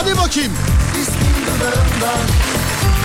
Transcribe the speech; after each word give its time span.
Hadi 0.00 0.16
bakayım. 0.16 0.52
İsmin 1.02 1.34
dudağında 1.46 2.12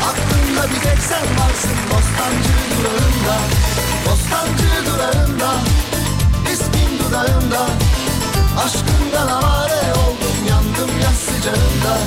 Aklımda 0.09 0.69
bir 0.69 0.81
tek 0.81 0.99
sen 1.09 1.25
varsın 1.39 1.77
Bostancı 1.89 2.53
durağında 2.73 3.35
Bostancı 4.05 4.69
durağında 4.85 5.53
İsmin 6.53 6.99
dudağında 6.99 7.65
Aşkından 8.65 9.27
avare 9.27 9.93
oldum 9.93 10.37
Yandım 10.49 10.99
yaz 11.03 11.15
sıcağında 11.15 11.97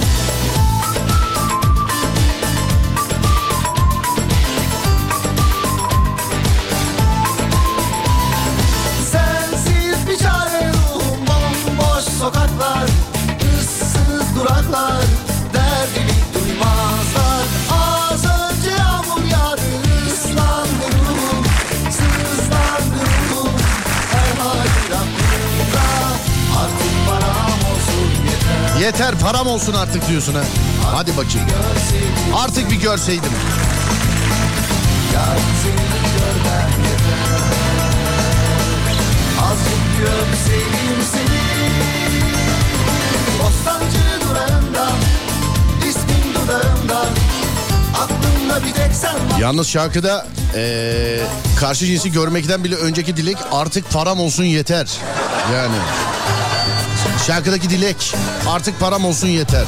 duraklar 14.66 15.04
Derdini 15.54 16.16
duymazlar 16.34 17.46
Az 17.70 18.24
önce 18.24 18.70
yağmur 18.70 19.24
yağdı 19.30 19.62
ıslandı 20.06 20.86
ruhum 21.08 21.44
Sızlandı 21.90 23.04
ruhum 23.30 23.50
Her 24.12 24.42
halin 24.42 24.92
aklımda 24.92 25.86
Artık 26.58 27.06
param 27.06 27.60
olsun 27.70 28.10
yeter 28.24 28.80
Yeter 28.80 29.14
param 29.14 29.46
olsun 29.46 29.74
artık 29.74 30.08
diyorsun 30.08 30.34
ha. 30.34 30.42
Hadi 30.92 31.16
bakayım. 31.16 31.48
Artık 32.34 32.70
bir 32.70 32.76
görseydim. 32.76 33.32
yarın 35.14 35.40
seni 35.62 35.74
görmem 35.74 36.70
yeter 36.84 37.40
Azıcık 39.42 39.98
bir 39.98 40.04
öpseydim 40.04 41.02
seni 41.12 41.55
Yalnız 49.40 49.68
şarkıda 49.68 50.26
eee, 50.56 51.20
karşı 51.60 51.86
cinsi 51.86 52.12
görmekten 52.12 52.64
bile 52.64 52.74
önceki 52.74 53.16
dilek 53.16 53.36
artık 53.52 53.90
param 53.92 54.20
olsun 54.20 54.44
yeter. 54.44 54.86
Yani 55.54 55.76
şarkıdaki 57.26 57.70
dilek 57.70 58.14
artık 58.48 58.80
param 58.80 59.04
olsun 59.04 59.28
yeter. 59.28 59.64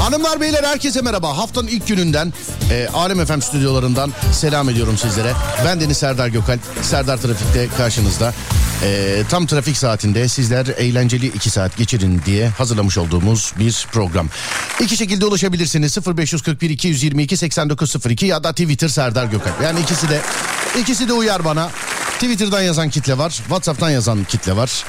Hanımlar 0.00 0.40
beyler 0.40 0.64
herkese 0.64 1.00
merhaba. 1.00 1.36
Haftanın 1.38 1.66
ilk 1.68 1.86
gününden 1.86 2.32
e, 2.70 2.88
Alem 2.94 3.26
FM 3.26 3.40
stüdyolarından 3.40 4.12
selam 4.32 4.68
ediyorum 4.68 4.98
sizlere. 4.98 5.32
Ben 5.64 5.80
Deniz 5.80 5.96
Serdar 5.96 6.28
Gökalp. 6.28 6.60
Serdar 6.82 7.16
Trafik'te 7.16 7.68
karşınızda. 7.76 8.34
E, 8.84 9.22
tam 9.28 9.46
trafik 9.46 9.76
saatinde 9.76 10.28
sizler 10.28 10.66
eğlenceli 10.66 11.26
iki 11.26 11.50
saat 11.50 11.76
geçirin 11.76 12.22
diye 12.26 12.48
hazırlamış 12.48 12.98
olduğumuz 12.98 13.52
bir 13.58 13.86
program. 13.92 14.28
İki 14.80 14.96
şekilde 14.96 15.26
ulaşabilirsiniz. 15.26 15.98
0541 16.06 16.70
222 16.70 17.36
8902 17.36 18.26
ya 18.26 18.44
da 18.44 18.50
Twitter 18.50 18.88
Serdar 18.88 19.24
Gökalp. 19.24 19.62
Yani 19.62 19.80
ikisi 19.80 20.08
de 20.08 20.20
ikisi 20.80 21.08
de 21.08 21.12
uyar 21.12 21.44
bana. 21.44 21.70
Twitter'dan 22.14 22.62
yazan 22.62 22.90
kitle 22.90 23.18
var. 23.18 23.30
WhatsApp'tan 23.30 23.90
yazan 23.90 24.24
kitle 24.24 24.56
var. 24.56 24.84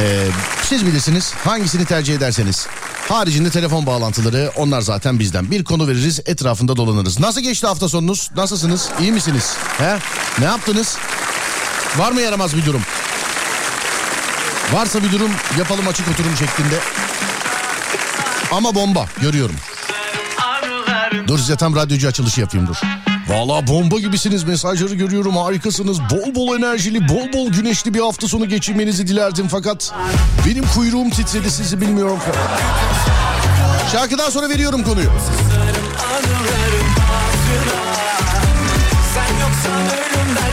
Ee, 0.00 0.26
siz 0.62 0.86
bilirsiniz 0.86 1.32
hangisini 1.44 1.84
tercih 1.84 2.14
ederseniz. 2.14 2.66
Haricinde 3.08 3.50
telefon 3.50 3.86
bağlantıları 3.86 4.52
onlar 4.56 4.80
zaten 4.80 5.18
bizden. 5.18 5.50
Bir 5.50 5.64
konu 5.64 5.88
veririz 5.88 6.20
etrafında 6.26 6.76
dolanırız. 6.76 7.20
Nasıl 7.20 7.40
geçti 7.40 7.66
hafta 7.66 7.88
sonunuz? 7.88 8.30
Nasılsınız? 8.36 8.88
İyi 9.00 9.12
misiniz? 9.12 9.56
He? 9.78 9.98
Ne 10.38 10.44
yaptınız? 10.44 10.98
Var 11.96 12.12
mı 12.12 12.20
yaramaz 12.20 12.56
bir 12.56 12.66
durum? 12.66 12.82
Varsa 14.72 15.02
bir 15.02 15.12
durum 15.12 15.30
yapalım 15.58 15.88
açık 15.88 16.08
oturum 16.08 16.36
şeklinde. 16.36 16.78
Ama 18.52 18.74
bomba 18.74 19.06
görüyorum. 19.20 19.56
Dur 21.26 21.38
size 21.38 21.56
tam 21.56 21.76
radyocu 21.76 22.08
açılışı 22.08 22.40
yapayım 22.40 22.66
dur. 22.66 22.76
Valla 23.28 23.66
bomba 23.66 23.98
gibisiniz 23.98 24.44
mesajları 24.44 24.94
görüyorum 24.94 25.36
harikasınız. 25.36 26.00
Bol 26.00 26.34
bol 26.34 26.58
enerjili 26.58 27.08
bol 27.08 27.32
bol 27.32 27.52
güneşli 27.52 27.94
bir 27.94 28.00
hafta 28.00 28.28
sonu 28.28 28.48
geçirmenizi 28.48 29.06
dilerdim 29.08 29.48
fakat 29.48 29.92
benim 30.46 30.64
kuyruğum 30.74 31.10
titredi 31.10 31.50
sizi 31.50 31.80
bilmiyorum. 31.80 32.18
Şarkıdan 33.92 34.30
sonra 34.30 34.48
veriyorum 34.48 34.84
konuyu. 34.84 35.10
Sen 39.14 39.34
yoksan 39.40 39.82
ölümden 39.82 40.47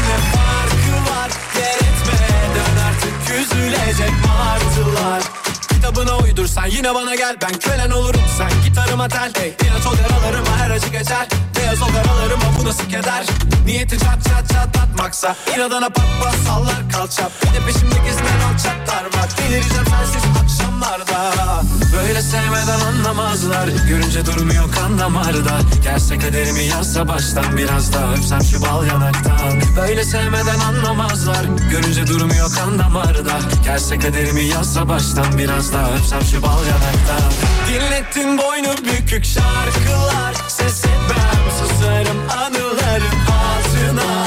üzülecek 3.95 4.25
martılar 4.27 5.44
Kitabına 5.85 6.17
uydursan 6.17 6.65
yine 6.65 6.95
bana 6.95 7.15
gel. 7.15 7.35
Ben 7.41 7.59
kölen 7.59 7.91
olurum 7.91 8.21
sen 8.37 8.49
gitarıma 8.65 9.07
tel. 9.07 9.31
Hey, 9.37 9.47
İlaç 9.47 9.85
ol 9.85 9.95
yaralarıma 10.03 10.57
her 10.57 10.71
acı 10.71 10.87
geçer. 10.87 11.27
Beyaz 11.57 11.81
ol 11.81 11.93
yaralarıma 11.95 12.43
bu 12.59 12.65
nasıl 12.65 12.89
keder? 12.89 13.25
Niyeti 13.65 13.99
çat 13.99 14.23
çat 14.23 14.49
çatlatmaksa 14.49 15.35
İnadına 15.55 15.89
pat 15.89 16.05
pat 16.23 16.35
sallar 16.47 16.89
kalça 16.91 17.29
Bir 17.41 17.47
de 17.47 17.65
peşimde 17.65 17.95
gezinen 18.05 18.39
alçaklar 18.53 19.03
var. 19.03 19.29
Delireceğim 19.37 19.85
sensiz 19.89 20.23
akşamlarda. 20.43 21.61
Böyle 21.97 22.21
sevmeden 22.21 22.79
anlamazlar. 22.79 23.67
Görünce 23.89 24.25
durmuyor 24.25 24.71
kan 24.71 24.99
damarda. 24.99 25.59
Gelse 25.83 26.17
kaderimi 26.17 26.63
yazsa 26.63 27.07
baştan 27.07 27.57
Biraz 27.57 27.93
daha 27.93 28.13
öpsem 28.13 28.43
şu 28.43 28.61
bal 28.61 28.85
yanaktan. 28.85 29.61
Böyle 29.77 30.03
sevmeden 30.03 30.59
anlamazlar. 30.59 31.45
Görünce 31.71 32.07
durmuyor 32.07 32.51
kan 32.55 32.79
damarda. 32.79 33.39
Gelse 33.63 33.99
kaderimi 33.99 34.43
yazsa 34.43 34.89
baştan 34.89 35.37
Biraz 35.37 35.73
daha 35.75 35.95
öpsem 35.95 36.21
şu 36.21 36.41
bal 36.41 36.65
yanaktan 36.65 37.31
Dinlettin 37.67 38.37
boynu 38.37 38.77
bükük 38.77 39.25
şarkılar 39.25 40.33
Ses 40.47 40.85
etmem. 40.85 41.45
Susarım 41.59 42.17
anıların 42.29 43.19
altına 43.41 44.25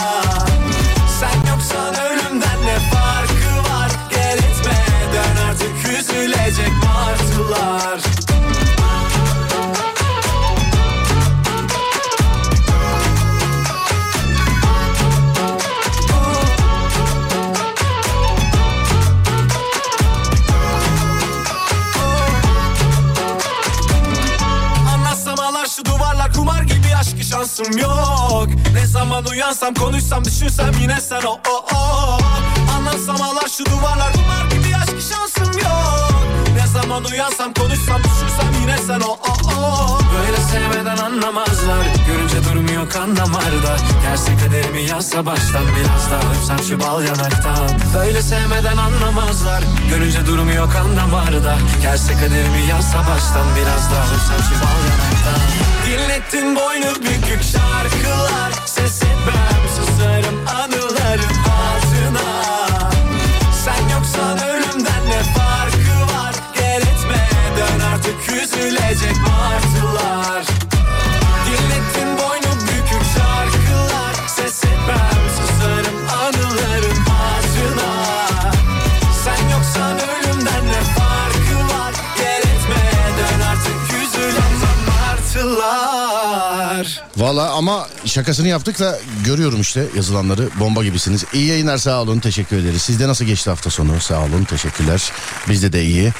Sen 1.20 1.50
yoksan 1.50 1.94
ölümden 1.94 2.60
ne 2.66 2.78
farkı 2.92 3.70
var? 3.70 3.90
Gel 4.10 4.38
etme 4.38 4.84
dön 5.12 5.42
artık 5.50 5.98
üzülecek 5.98 6.72
martılar 6.84 8.17
şansım 27.30 27.78
yok. 27.78 28.48
Ne 28.74 28.86
zaman 28.86 29.24
uyansam 29.26 29.74
konuşsam 29.74 30.24
düşünsem 30.24 30.72
yine 30.80 31.00
sen 31.00 31.22
o 31.22 31.30
o 31.30 31.64
o. 31.74 32.18
Anlatsam 32.76 33.22
ağlar 33.22 33.48
şu 33.56 33.66
duvarlar. 33.66 34.12
Kumar 34.12 34.50
gibi 34.50 34.76
aşkı 34.76 35.14
şansım 35.14 35.27
zaman 36.88 37.04
uyansam 37.04 37.54
konuşsam 37.54 38.00
düşürsem 38.04 38.52
yine 38.60 38.78
sen 38.78 39.00
o 39.00 39.12
o 39.12 39.32
o. 39.60 39.98
Böyle 40.14 40.36
sevmeden 40.36 40.96
anlamazlar. 40.96 41.84
Görünce 42.06 42.44
durmuyor 42.44 42.90
kan 42.90 43.16
damarda 43.16 43.76
Gelse 44.02 44.32
kaderimi 44.36 44.82
yazsa 44.82 45.26
baştan. 45.26 45.64
Biraz 45.76 46.10
daha 46.10 46.32
Öpsem 46.32 46.58
şu 46.68 46.80
bal 46.80 47.02
yanaktan. 47.02 47.68
Böyle 47.94 48.22
sevmeden 48.22 48.76
anlamazlar. 48.76 49.62
Görünce 49.90 50.26
durmuyor 50.26 50.72
kan 50.72 50.96
damarda 50.96 51.58
Gelse 51.82 52.12
kaderimi 52.12 52.62
yazsa 52.70 52.98
baştan. 52.98 53.46
Biraz 53.56 53.90
daha 53.90 54.04
Öpsem 54.14 54.42
şu 54.48 54.54
bal 54.62 54.78
yanaktan. 54.90 55.40
Dinlettin 55.86 56.56
boynu 56.56 56.94
bükük 56.94 57.42
şarkılar. 57.42 58.52
Ses 58.66 59.02
etmem 59.02 59.62
susarım 59.76 60.38
anıların 60.48 61.47
ama 87.58 87.88
şakasını 88.04 88.48
yaptık 88.48 88.78
da 88.78 88.98
görüyorum 89.24 89.60
işte 89.60 89.86
yazılanları 89.96 90.48
bomba 90.60 90.84
gibisiniz. 90.84 91.24
İyi 91.32 91.46
yayınlar 91.46 91.78
sağ 91.78 92.02
olun 92.02 92.18
teşekkür 92.18 92.56
ederiz. 92.56 92.82
Sizde 92.82 93.08
nasıl 93.08 93.24
geçti 93.24 93.50
hafta 93.50 93.70
sonu 93.70 94.00
sağ 94.00 94.24
olun 94.24 94.44
teşekkürler. 94.44 95.12
Bizde 95.48 95.72
de 95.72 95.84
iyi. 95.84 96.12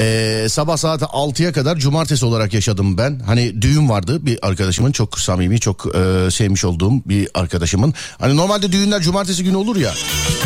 Ee, 0.00 0.46
sabah 0.50 0.76
saat 0.76 1.02
6'ya 1.02 1.52
kadar 1.52 1.76
cumartesi 1.76 2.26
olarak 2.26 2.54
yaşadım 2.54 2.98
ben. 2.98 3.20
Hani 3.26 3.62
düğün 3.62 3.88
vardı 3.88 4.26
bir 4.26 4.38
arkadaşımın 4.42 4.92
çok 4.92 5.20
samimi 5.20 5.60
çok 5.60 5.96
e, 5.96 6.30
sevmiş 6.30 6.64
olduğum 6.64 6.92
bir 7.04 7.28
arkadaşımın. 7.34 7.94
Hani 8.18 8.36
normalde 8.36 8.72
düğünler 8.72 9.02
cumartesi 9.02 9.44
günü 9.44 9.56
olur 9.56 9.76
ya. 9.76 9.94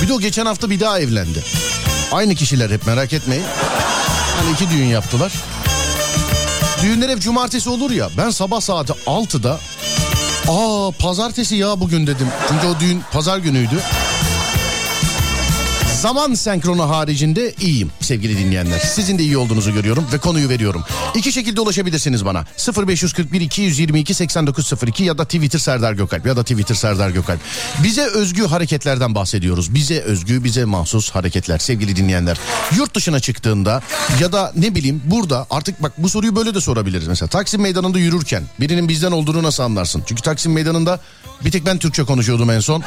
Bir 0.03 0.09
de 0.09 0.13
o 0.13 0.21
geçen 0.21 0.47
hafta 0.47 0.71
bir 0.71 0.81
daha 0.81 1.01
evlendi. 1.01 1.45
Aynı 2.13 2.35
kişiler 2.35 2.71
hep 2.71 2.87
merak 2.87 3.13
etmeyin. 3.13 3.45
Hani 4.41 4.53
iki 4.53 4.71
düğün 4.71 4.87
yaptılar. 4.87 5.33
Düğünler 6.83 7.09
hep 7.09 7.21
cumartesi 7.21 7.71
olur 7.71 7.91
ya. 7.91 8.09
Ben 8.17 8.31
sabah 8.31 8.61
saati 8.61 8.93
6'da 8.93 9.61
aa 10.49 10.91
pazartesi 10.99 11.57
ya 11.57 11.81
bugün 11.81 12.07
dedim. 12.07 12.29
Çünkü 12.49 12.67
o 12.67 12.81
düğün 12.81 13.03
pazar 13.13 13.39
günüydü. 13.39 13.81
Zaman 16.01 16.35
senkronu 16.35 16.89
haricinde 16.89 17.55
iyiyim 17.61 17.91
sevgili 18.01 18.39
dinleyenler. 18.39 18.79
Sizin 18.79 19.19
de 19.19 19.23
iyi 19.23 19.37
olduğunuzu 19.37 19.73
görüyorum 19.73 20.07
ve 20.13 20.19
konuyu 20.19 20.49
veriyorum. 20.49 20.85
İki 21.15 21.33
şekilde 21.33 21.61
ulaşabilirsiniz 21.61 22.25
bana. 22.25 22.45
0541 22.87 23.41
222 23.41 24.15
8902 24.15 25.05
ya 25.05 25.19
da 25.19 25.25
Twitter 25.25 25.59
Serdar 25.59 25.93
Gökalp 25.93 26.27
ya 26.27 26.37
da 26.37 26.43
Twitter 26.43 26.75
Serdar 26.75 27.11
Gökalp. 27.11 27.41
Bize 27.83 28.03
özgü 28.03 28.47
hareketlerden 28.47 29.15
bahsediyoruz. 29.15 29.75
Bize 29.75 30.01
özgü, 30.01 30.45
bize 30.45 30.65
mahsus 30.65 31.11
hareketler 31.11 31.59
sevgili 31.59 31.97
dinleyenler. 31.97 32.39
Yurt 32.77 32.95
dışına 32.95 33.21
çıktığında 33.21 33.83
ya 34.21 34.33
da 34.33 34.53
ne 34.57 34.75
bileyim 34.75 35.03
burada 35.05 35.47
artık 35.51 35.83
bak 35.83 35.93
bu 35.99 36.09
soruyu 36.09 36.37
böyle 36.37 36.55
de 36.55 36.61
sorabiliriz. 36.61 37.09
Mesela 37.09 37.29
Taksim 37.29 37.61
Meydanı'nda 37.61 37.99
yürürken 37.99 38.43
birinin 38.61 38.89
bizden 38.89 39.13
olduğunu 39.13 39.43
nasıl 39.43 39.63
anlarsın? 39.63 40.03
Çünkü 40.07 40.23
Taksim 40.23 40.53
Meydanı'nda 40.53 41.01
bir 41.45 41.51
tek 41.51 41.67
ben 41.67 41.79
Türkçe 41.79 42.05
konuşuyordum 42.05 42.51
en 42.51 42.61
son. 42.61 42.85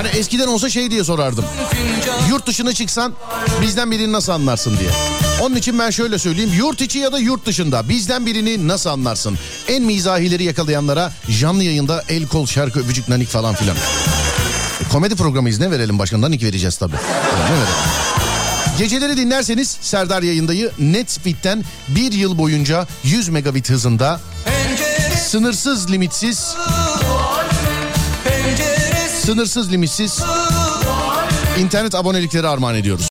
Hani 0.00 0.08
eskiden 0.08 0.46
olsa 0.46 0.70
şey 0.70 0.90
diye 0.90 1.04
sorardım. 1.04 1.44
Yurt 2.28 2.46
dışına 2.46 2.72
çıksan 2.72 3.12
bizden 3.62 3.90
birini 3.90 4.12
nasıl 4.12 4.32
anlarsın 4.32 4.78
diye. 4.78 4.90
Onun 5.42 5.56
için 5.56 5.78
ben 5.78 5.90
şöyle 5.90 6.18
söyleyeyim. 6.18 6.50
Yurt 6.56 6.80
içi 6.80 6.98
ya 6.98 7.12
da 7.12 7.18
yurt 7.18 7.46
dışında 7.46 7.88
bizden 7.88 8.26
birini 8.26 8.68
nasıl 8.68 8.90
anlarsın? 8.90 9.38
En 9.68 9.82
mizahileri 9.82 10.44
yakalayanlara 10.44 11.12
canlı 11.40 11.62
yayında 11.64 12.04
el 12.08 12.26
kol 12.26 12.46
şarkı 12.46 12.80
öpücük 12.80 13.08
nanik 13.08 13.28
falan 13.28 13.54
filan. 13.54 13.76
E, 13.76 14.88
komedi 14.92 15.16
programıyız 15.16 15.60
ne 15.60 15.70
verelim 15.70 15.98
başkanından 15.98 16.30
nanik 16.30 16.42
vereceğiz 16.42 16.76
tabii. 16.76 16.96
Ne 16.96 17.52
verelim? 17.52 17.74
Geceleri 18.78 19.16
dinlerseniz 19.16 19.76
Serdar 19.80 20.22
yayındayı 20.22 20.70
Netspeed'den 20.78 21.64
bir 21.88 22.12
yıl 22.12 22.38
boyunca 22.38 22.86
100 23.04 23.28
megabit 23.28 23.70
hızında 23.70 24.20
sınırsız 25.28 25.92
limitsiz 25.92 26.54
sınırsız 29.30 29.72
limitsiz 29.72 30.24
internet 31.58 31.94
abonelikleri 31.94 32.48
armağan 32.48 32.74
ediyoruz. 32.74 33.09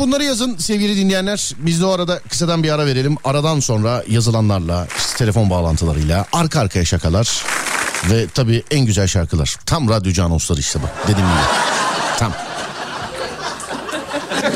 Bunları 0.00 0.24
yazın 0.24 0.56
sevgili 0.56 0.96
dinleyenler. 0.96 1.52
Biz 1.58 1.80
de 1.80 1.86
o 1.86 1.90
arada 1.90 2.18
kısadan 2.18 2.62
bir 2.62 2.70
ara 2.70 2.86
verelim. 2.86 3.16
Aradan 3.24 3.60
sonra 3.60 4.04
yazılanlarla, 4.08 4.88
telefon 5.16 5.50
bağlantılarıyla 5.50 6.26
arka 6.32 6.60
arkaya 6.60 6.84
şakalar 6.84 7.44
ve 8.10 8.26
tabii 8.34 8.62
en 8.70 8.86
güzel 8.86 9.06
şarkılar. 9.06 9.56
Tam 9.66 9.88
radyocu 9.88 10.24
anonsları 10.24 10.60
işte 10.60 10.82
bak 10.82 10.90
dediğim 11.02 11.28
gibi. 11.28 11.38
Tam. 12.18 12.32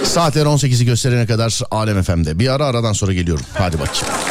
Saatler 0.04 0.46
18'i 0.46 0.86
gösterene 0.86 1.26
kadar 1.26 1.60
Alem 1.70 2.02
FM'de. 2.02 2.38
Bir 2.38 2.48
ara 2.48 2.66
aradan 2.66 2.92
sonra 2.92 3.12
geliyorum. 3.12 3.44
Hadi 3.54 3.78
bakayım. 3.80 4.24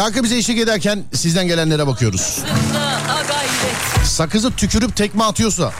Şarkı 0.00 0.24
bize 0.24 0.36
eşlik 0.36 0.58
ederken 0.58 1.04
sizden 1.14 1.46
gelenlere 1.46 1.86
bakıyoruz. 1.86 2.38
Sakızı 4.04 4.50
tükürüp 4.50 4.96
tekme 4.96 5.24
atıyorsa 5.24 5.72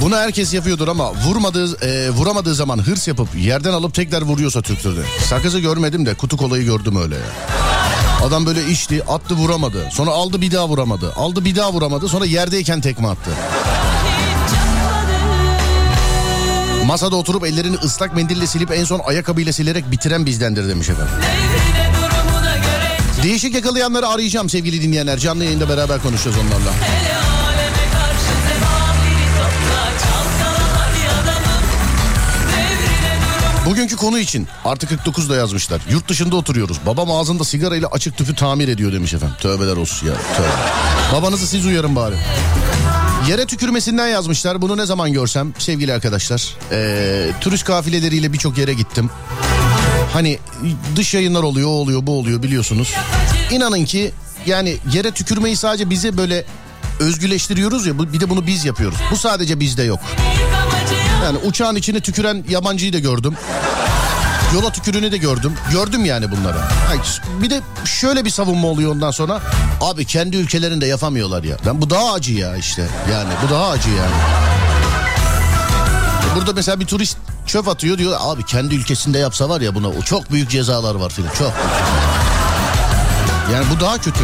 Bunu 0.00 0.16
herkes 0.16 0.54
yapıyordur 0.54 0.88
ama 0.88 1.14
vurmadığı 1.14 1.86
e, 1.86 2.10
vuramadığı 2.10 2.54
zaman 2.54 2.78
hırs 2.78 3.08
yapıp 3.08 3.28
yerden 3.36 3.72
alıp 3.72 3.94
tekrar 3.94 4.22
vuruyorsa 4.22 4.62
Türktür 4.62 4.96
Sakızı 5.28 5.58
görmedim 5.58 6.06
de 6.06 6.14
kutu 6.14 6.36
kolayı 6.36 6.64
gördüm 6.64 6.96
öyle 7.02 7.14
ya. 7.14 7.22
Adam 8.26 8.46
böyle 8.46 8.66
içti 8.66 9.04
attı 9.04 9.34
vuramadı. 9.34 9.88
Sonra 9.90 10.10
aldı 10.10 10.40
bir 10.40 10.52
daha 10.52 10.68
vuramadı. 10.68 11.12
Aldı 11.16 11.44
bir 11.44 11.56
daha 11.56 11.72
vuramadı. 11.72 12.08
Sonra 12.08 12.24
yerdeyken 12.24 12.80
tekme 12.80 13.08
attı. 13.08 13.30
Masada 16.86 17.16
oturup 17.16 17.44
ellerini 17.44 17.76
ıslak 17.76 18.14
mendille 18.16 18.46
silip 18.46 18.70
en 18.72 18.84
son 18.84 19.00
ayakkabıyla 19.04 19.52
silerek 19.52 19.90
bitiren 19.90 20.26
bizdendir 20.26 20.68
demiş 20.68 20.88
efendim. 20.88 21.14
Değişik 23.22 23.54
yakalayanları 23.54 24.08
arayacağım 24.08 24.50
sevgili 24.50 24.82
dinleyenler. 24.82 25.18
Canlı 25.18 25.44
yayında 25.44 25.68
beraber 25.68 26.02
konuşacağız 26.02 26.36
onlarla. 26.36 26.72
Bugünkü 33.66 33.96
konu 33.96 34.18
için 34.18 34.48
artı 34.64 34.86
49 34.86 35.30
da 35.30 35.36
yazmışlar. 35.36 35.80
Yurt 35.90 36.08
dışında 36.08 36.36
oturuyoruz. 36.36 36.78
Babam 36.86 37.10
ağzında 37.10 37.44
sigarayla 37.44 37.88
açık 37.88 38.16
tüpü 38.16 38.34
tamir 38.34 38.68
ediyor 38.68 38.92
demiş 38.92 39.14
efendim. 39.14 39.36
Tövbeler 39.40 39.76
olsun 39.76 40.06
ya. 40.06 40.12
Tövbe. 40.12 40.48
Babanızı 41.12 41.46
siz 41.46 41.66
uyarın 41.66 41.96
bari. 41.96 42.14
Yere 43.28 43.46
tükürmesinden 43.46 44.08
yazmışlar. 44.08 44.62
Bunu 44.62 44.76
ne 44.76 44.86
zaman 44.86 45.12
görsem 45.12 45.54
sevgili 45.58 45.92
arkadaşlar. 45.92 46.56
Ee, 46.72 47.30
turist 47.40 47.64
kafileleriyle 47.64 48.32
birçok 48.32 48.58
yere 48.58 48.72
gittim. 48.72 49.10
Hani 50.12 50.38
dış 50.96 51.14
yayınlar 51.14 51.42
oluyor, 51.42 51.68
o 51.68 51.70
oluyor, 51.70 52.06
bu 52.06 52.18
oluyor 52.18 52.42
biliyorsunuz. 52.42 52.94
İnanın 53.50 53.84
ki 53.84 54.12
yani 54.46 54.76
yere 54.92 55.10
tükürmeyi 55.10 55.56
sadece 55.56 55.90
bize 55.90 56.16
böyle 56.16 56.44
özgüleştiriyoruz 57.00 57.86
ya 57.86 57.98
bir 58.12 58.20
de 58.20 58.30
bunu 58.30 58.46
biz 58.46 58.64
yapıyoruz. 58.64 58.98
Bu 59.10 59.16
sadece 59.16 59.60
bizde 59.60 59.82
yok. 59.82 60.00
Yani 61.24 61.38
uçağın 61.38 61.76
içine 61.76 62.00
tüküren 62.00 62.44
yabancıyı 62.48 62.92
da 62.92 62.98
gördüm. 62.98 63.34
Yola 64.54 64.72
tükürüğünü 64.72 65.12
de 65.12 65.16
gördüm. 65.18 65.54
Gördüm 65.72 66.04
yani 66.04 66.30
bunları. 66.30 66.58
Bir 67.42 67.50
de 67.50 67.60
şöyle 67.84 68.24
bir 68.24 68.30
savunma 68.30 68.68
oluyor 68.68 68.92
ondan 68.92 69.10
sonra. 69.10 69.40
Abi 69.80 70.04
kendi 70.04 70.36
ülkelerinde 70.36 70.86
yapamıyorlar 70.86 71.44
ya. 71.44 71.56
Ben 71.66 71.82
bu 71.82 71.90
daha 71.90 72.12
acı 72.12 72.32
ya 72.32 72.56
işte. 72.56 72.86
Yani 73.12 73.32
bu 73.46 73.54
daha 73.54 73.68
acı 73.68 73.90
yani. 73.90 74.14
Burada 76.36 76.52
mesela 76.52 76.80
bir 76.80 76.86
turist 76.86 77.16
çöp 77.46 77.68
atıyor 77.68 77.98
diyor. 77.98 78.16
Abi 78.20 78.44
kendi 78.44 78.74
ülkesinde 78.74 79.18
yapsa 79.18 79.48
var 79.48 79.60
ya 79.60 79.74
buna 79.74 79.88
o 79.88 80.02
çok 80.02 80.30
büyük 80.32 80.50
cezalar 80.50 80.94
var 80.94 81.10
filan. 81.10 81.30
Çok. 81.38 81.52
Yani 83.52 83.64
bu 83.76 83.80
daha 83.80 83.98
kötü. 83.98 84.20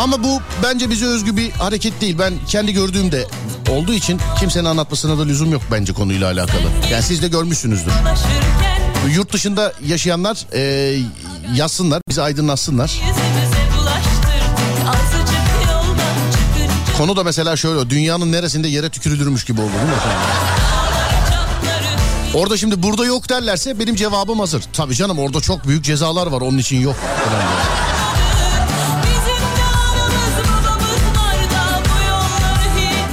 Ama 0.00 0.24
bu 0.24 0.40
bence 0.62 0.90
bize 0.90 1.06
özgü 1.06 1.36
bir 1.36 1.50
hareket 1.50 2.00
değil. 2.00 2.18
Ben 2.18 2.34
kendi 2.48 2.72
gördüğümde 2.72 3.26
olduğu 3.70 3.92
için 3.92 4.20
kimsenin 4.38 4.64
anlatmasına 4.64 5.18
da 5.18 5.24
lüzum 5.24 5.52
yok 5.52 5.62
bence 5.70 5.92
konuyla 5.92 6.32
alakalı. 6.32 6.62
Yani 6.90 7.02
siz 7.02 7.22
de 7.22 7.28
görmüşsünüzdür. 7.28 7.92
Yurt 9.10 9.32
dışında 9.32 9.72
yaşayanlar 9.86 10.46
e, 10.52 10.98
yazsınlar, 11.54 12.02
bizi 12.08 12.22
aydınlatsınlar. 12.22 13.00
Konu 16.98 17.16
da 17.16 17.24
mesela 17.24 17.56
şöyle 17.56 17.90
dünyanın 17.90 18.32
neresinde 18.32 18.68
yere 18.68 18.88
tükürülürmüş 18.90 19.44
gibi 19.44 19.60
oldu 19.60 19.70
değil 19.72 19.84
mi? 19.84 19.94
Orada 22.34 22.56
şimdi 22.56 22.82
burada 22.82 23.04
yok 23.04 23.28
derlerse 23.28 23.78
benim 23.78 23.94
cevabım 23.94 24.40
hazır. 24.40 24.64
Tabii 24.72 24.94
canım 24.94 25.18
orada 25.18 25.40
çok 25.40 25.68
büyük 25.68 25.84
cezalar 25.84 26.26
var 26.26 26.40
onun 26.40 26.58
için 26.58 26.80
yok. 26.80 26.96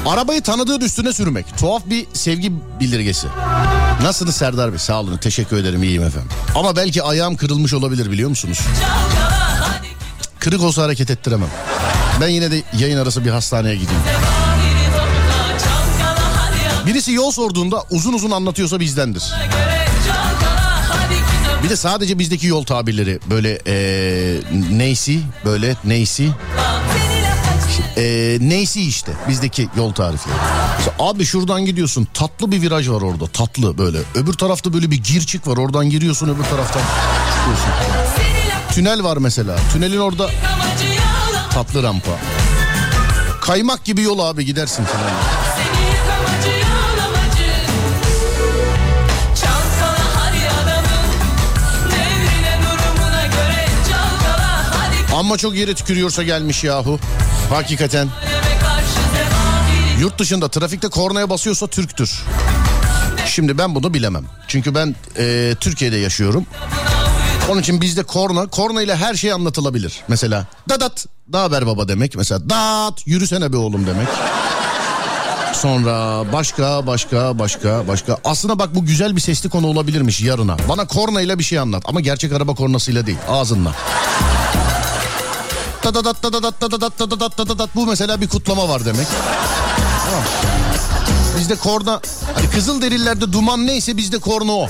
Arabayı 0.08 0.42
tanıdığın 0.42 0.82
üstüne 0.82 1.14
sürmek. 1.14 1.58
Tuhaf 1.58 1.86
bir 1.86 2.06
sevgi 2.14 2.52
bildirgesi. 2.80 3.28
Nasılsınız 4.02 4.36
Serdar 4.36 4.72
Bey? 4.72 4.80
Sağ 4.80 5.00
olun. 5.00 5.18
Teşekkür 5.18 5.58
ederim. 5.58 5.84
iyiyim 5.84 6.04
efendim. 6.04 6.30
Ama 6.56 6.76
belki 6.76 7.04
ayağım 7.04 7.36
kırılmış 7.36 7.74
olabilir 7.74 8.12
biliyor 8.12 8.30
musunuz? 8.30 8.60
Kırık 10.40 10.62
olsa 10.62 10.84
hareket 10.84 11.10
ettiremem. 11.10 11.50
Ben 12.22 12.28
yine 12.28 12.52
de 12.52 12.64
yayın 12.78 12.98
arası 12.98 13.26
bir 13.26 13.30
hastaneye 13.30 13.76
gideyim. 13.76 14.02
Birisi 16.86 17.12
yol 17.12 17.32
sorduğunda 17.32 17.84
uzun 17.92 18.14
uzun 18.14 18.32
anlatıyorsa 18.32 18.80
bizdendir. 18.80 19.24
Bir 21.64 21.70
de 21.70 21.76
sadece 21.76 22.20
bizdeki 22.20 22.48
yol 22.48 22.64
tabirleri 22.64 23.20
böyle 23.30 23.60
ee, 23.68 24.42
neysi 24.72 25.20
böyle 25.46 25.76
neysi 25.84 26.30
e, 27.98 28.38
neysi 28.42 28.82
işte 28.82 29.12
bizdeki 29.30 29.70
yol 29.78 29.94
tarifi. 29.94 30.30
Mesela 30.78 30.96
abi 31.00 31.26
şuradan 31.26 31.66
gidiyorsun 31.66 32.08
tatlı 32.14 32.52
bir 32.52 32.62
viraj 32.62 32.90
var 32.90 33.02
orada 33.02 33.28
tatlı 33.28 33.78
böyle. 33.78 33.98
Öbür 34.16 34.34
tarafta 34.34 34.74
böyle 34.74 34.92
bir 34.92 35.04
gir 35.04 35.22
çık 35.22 35.48
var 35.48 35.58
oradan 35.58 35.90
giriyorsun 35.90 36.28
öbür 36.28 36.44
taraftan 36.44 36.82
çıkıyorsun. 37.34 37.70
Tünel 38.72 39.04
var 39.04 39.18
mesela 39.18 39.56
tünelin 39.74 40.00
orada 40.00 40.30
tatlı 41.54 41.84
rampa. 41.84 42.12
Kaymak 43.42 43.86
gibi 43.86 44.02
yol 44.02 44.20
abi 44.20 44.46
gidersin 44.46 44.84
falan. 44.84 45.10
Ama 55.20 55.38
çok 55.38 55.56
yere 55.56 55.74
tükürüyorsa 55.74 56.24
gelmiş 56.24 56.64
yahu. 56.64 57.00
Hakikaten. 57.50 58.08
Yurt 60.00 60.20
dışında 60.20 60.48
trafikte 60.48 60.88
kornaya 60.88 61.30
basıyorsa 61.30 61.68
Türktür. 61.68 62.24
Şimdi 63.26 63.58
ben 63.58 63.76
bunu 63.76 63.94
bilemem. 63.94 64.26
Çünkü 64.48 64.76
ben 64.76 64.96
e, 65.18 65.56
Türkiye'de 65.60 65.98
yaşıyorum. 65.98 66.46
Onun 67.50 67.62
için 67.62 67.82
bizde 67.82 68.04
korna, 68.04 68.48
korna 68.48 68.82
ile 68.82 68.96
her 68.96 69.14
şey 69.16 69.32
anlatılabilir. 69.32 70.00
Mesela 70.08 70.46
dadat, 70.70 71.06
da 71.34 71.42
haber 71.42 71.68
baba 71.68 71.88
demek. 71.88 72.16
Mesela 72.16 72.50
dat, 72.50 73.08
yürüsene 73.08 73.54
be 73.54 73.58
oğlum 73.58 73.88
demek. 73.88 74.08
Sonra 75.54 76.24
başka 76.34 76.88
başka 76.88 77.40
başka 77.40 77.88
başka. 77.88 78.18
Aslında 78.24 78.60
bak 78.60 78.76
bu 78.76 78.86
güzel 78.86 79.16
bir 79.16 79.22
sesli 79.22 79.50
konu 79.50 79.68
olabilirmiş 79.68 80.22
yarına. 80.22 80.58
Bana 80.70 80.88
korna 80.88 81.22
ile 81.22 81.40
bir 81.40 81.44
şey 81.44 81.60
anlat 81.60 81.84
ama 81.86 82.00
gerçek 82.00 82.34
araba 82.34 82.56
kornasıyla 82.56 83.06
değil 83.06 83.18
ağzınla. 83.30 83.76
Bu 87.76 87.86
mesela 87.86 88.22
bir 88.22 88.28
kutlama 88.28 88.70
var 88.70 88.86
demek. 88.86 89.08
Tamam. 90.06 90.24
Bizde 91.40 91.56
korna 91.56 92.02
hani 92.36 92.50
kızıl 92.50 92.82
derillerde 92.82 93.34
duman 93.34 93.68
neyse 93.68 93.98
bizde 93.98 94.18
korna 94.20 94.52
o. 94.52 94.70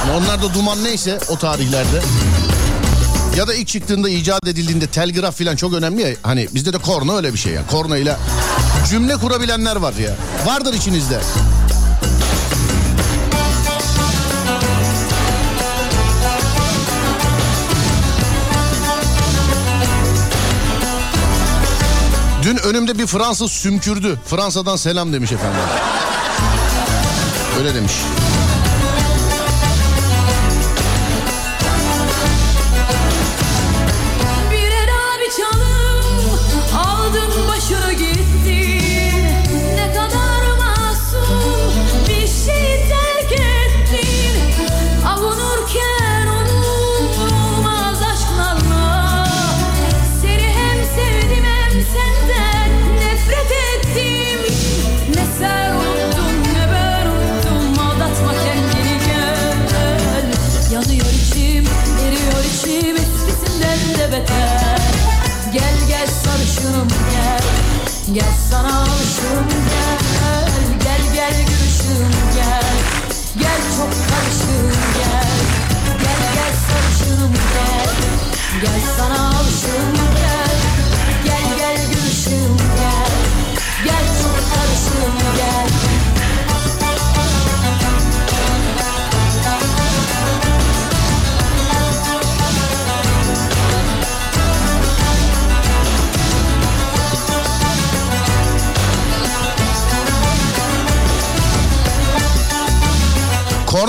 Yani 0.00 0.16
onlarda 0.16 0.54
duman 0.54 0.84
neyse 0.84 1.18
o 1.28 1.36
tarihlerde. 1.36 2.02
Ya 3.36 3.48
da 3.48 3.54
ilk 3.54 3.68
çıktığında 3.68 4.08
icat 4.08 4.46
edildiğinde 4.46 4.86
telgraf 4.86 5.38
falan 5.38 5.56
çok 5.56 5.72
önemli 5.74 6.02
ya. 6.02 6.08
Hani 6.22 6.48
bizde 6.54 6.72
de 6.72 6.78
korna 6.78 7.16
öyle 7.16 7.32
bir 7.32 7.38
şey 7.38 7.52
ya. 7.52 7.66
Korna 7.70 7.96
ile 7.96 8.16
cümle 8.90 9.16
kurabilenler 9.16 9.76
var 9.76 9.94
ya. 9.94 10.16
Vardır 10.46 10.74
içinizde. 10.74 11.20
Dün 22.42 22.56
önümde 22.56 22.98
bir 22.98 23.06
Fransız 23.06 23.52
sümkürdü. 23.52 24.18
Fransa'dan 24.26 24.76
selam 24.76 25.12
demiş 25.12 25.32
efendim. 25.32 25.60
Öyle 27.58 27.74
demiş. 27.74 27.92
Gel 68.12 68.81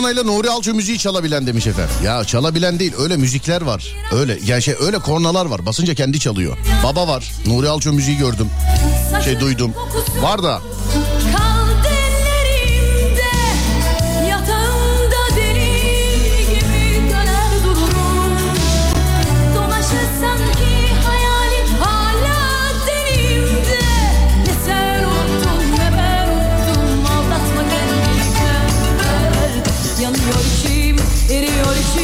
Kornayla 0.03 0.23
Nuri 0.23 0.49
Alço 0.49 0.73
müziği 0.73 0.97
çalabilen 0.97 1.47
demiş 1.47 1.67
efendim. 1.67 1.95
Ya 2.03 2.23
çalabilen 2.23 2.79
değil 2.79 2.93
öyle 2.97 3.17
müzikler 3.17 3.61
var. 3.61 3.95
Öyle 4.11 4.39
yani 4.45 4.61
şey 4.61 4.75
öyle 4.79 4.99
kornalar 4.99 5.45
var. 5.45 5.65
Basınca 5.65 5.93
kendi 5.95 6.19
çalıyor. 6.19 6.57
Baba 6.83 7.07
var. 7.07 7.31
Nuri 7.45 7.69
Alço 7.69 7.93
müziği 7.93 8.17
gördüm. 8.17 8.49
Şey 9.23 9.39
duydum. 9.39 9.73
Var 10.21 10.43
da 10.43 10.61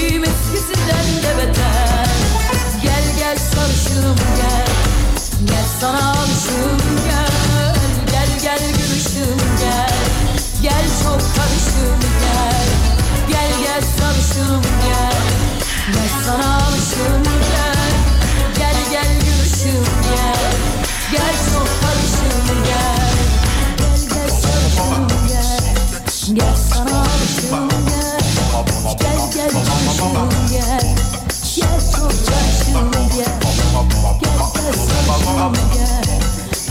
içim 0.10 0.24
eskisinden 0.24 1.24
de 1.24 1.38
beter. 1.38 2.08
Gel 2.84 3.04
gel 3.20 3.38
sarışınım 3.38 4.16
gel. 4.16 4.68
Gel 5.46 5.66
sana 5.82 6.12
alışım 6.12 6.69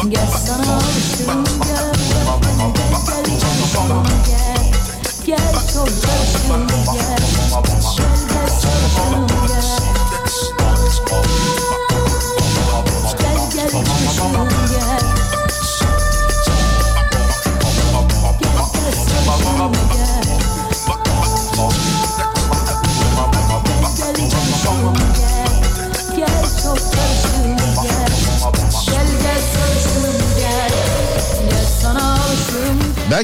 Gel 0.06 0.26
sana 0.46 0.74
alışım 0.76 1.44
gel 1.44 1.92
Gel 2.10 2.74
gel 2.74 3.24
gülüşüm 3.24 4.02
gel 4.26 4.72
Gel 5.26 5.52
çok 5.74 5.88
karışım 6.02 6.68
gel 6.68 6.68
Gel 6.68 6.77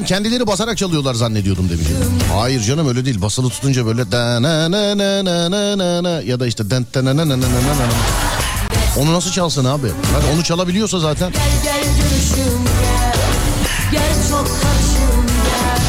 ben 0.05 0.07
kendileri 0.07 0.47
basarak 0.47 0.77
çalıyorlar 0.77 1.13
zannediyordum 1.13 1.69
demiş. 1.69 1.87
Hayır 2.33 2.61
canım 2.61 2.87
öyle 2.87 3.05
değil. 3.05 3.21
Basılı 3.21 3.49
tutunca 3.49 3.85
böyle 3.85 4.11
da 4.11 4.41
na 4.41 4.71
na 4.71 4.97
na 4.97 5.25
na 5.25 5.51
na 5.51 5.77
na 5.77 6.03
na 6.03 6.21
ya 6.21 6.39
da 6.39 6.47
işte 6.47 6.69
den 6.69 6.85
na 6.95 7.03
na 7.05 7.15
na 7.15 7.27
na 7.27 7.35
na 7.35 7.37
na. 7.37 7.87
Onu 8.97 9.13
nasıl 9.13 9.31
çalsın 9.31 9.65
abi? 9.65 9.87
Bak 9.87 10.23
onu 10.35 10.43
çalabiliyorsa 10.43 10.99
zaten. 10.99 11.31
Gel 11.31 11.41
gel 11.63 11.83
gülüşüm 11.83 12.59
gel 12.81 13.15
Gel 13.91 14.13
çok 14.29 14.47
karışım 14.47 15.25
gel 15.27 15.81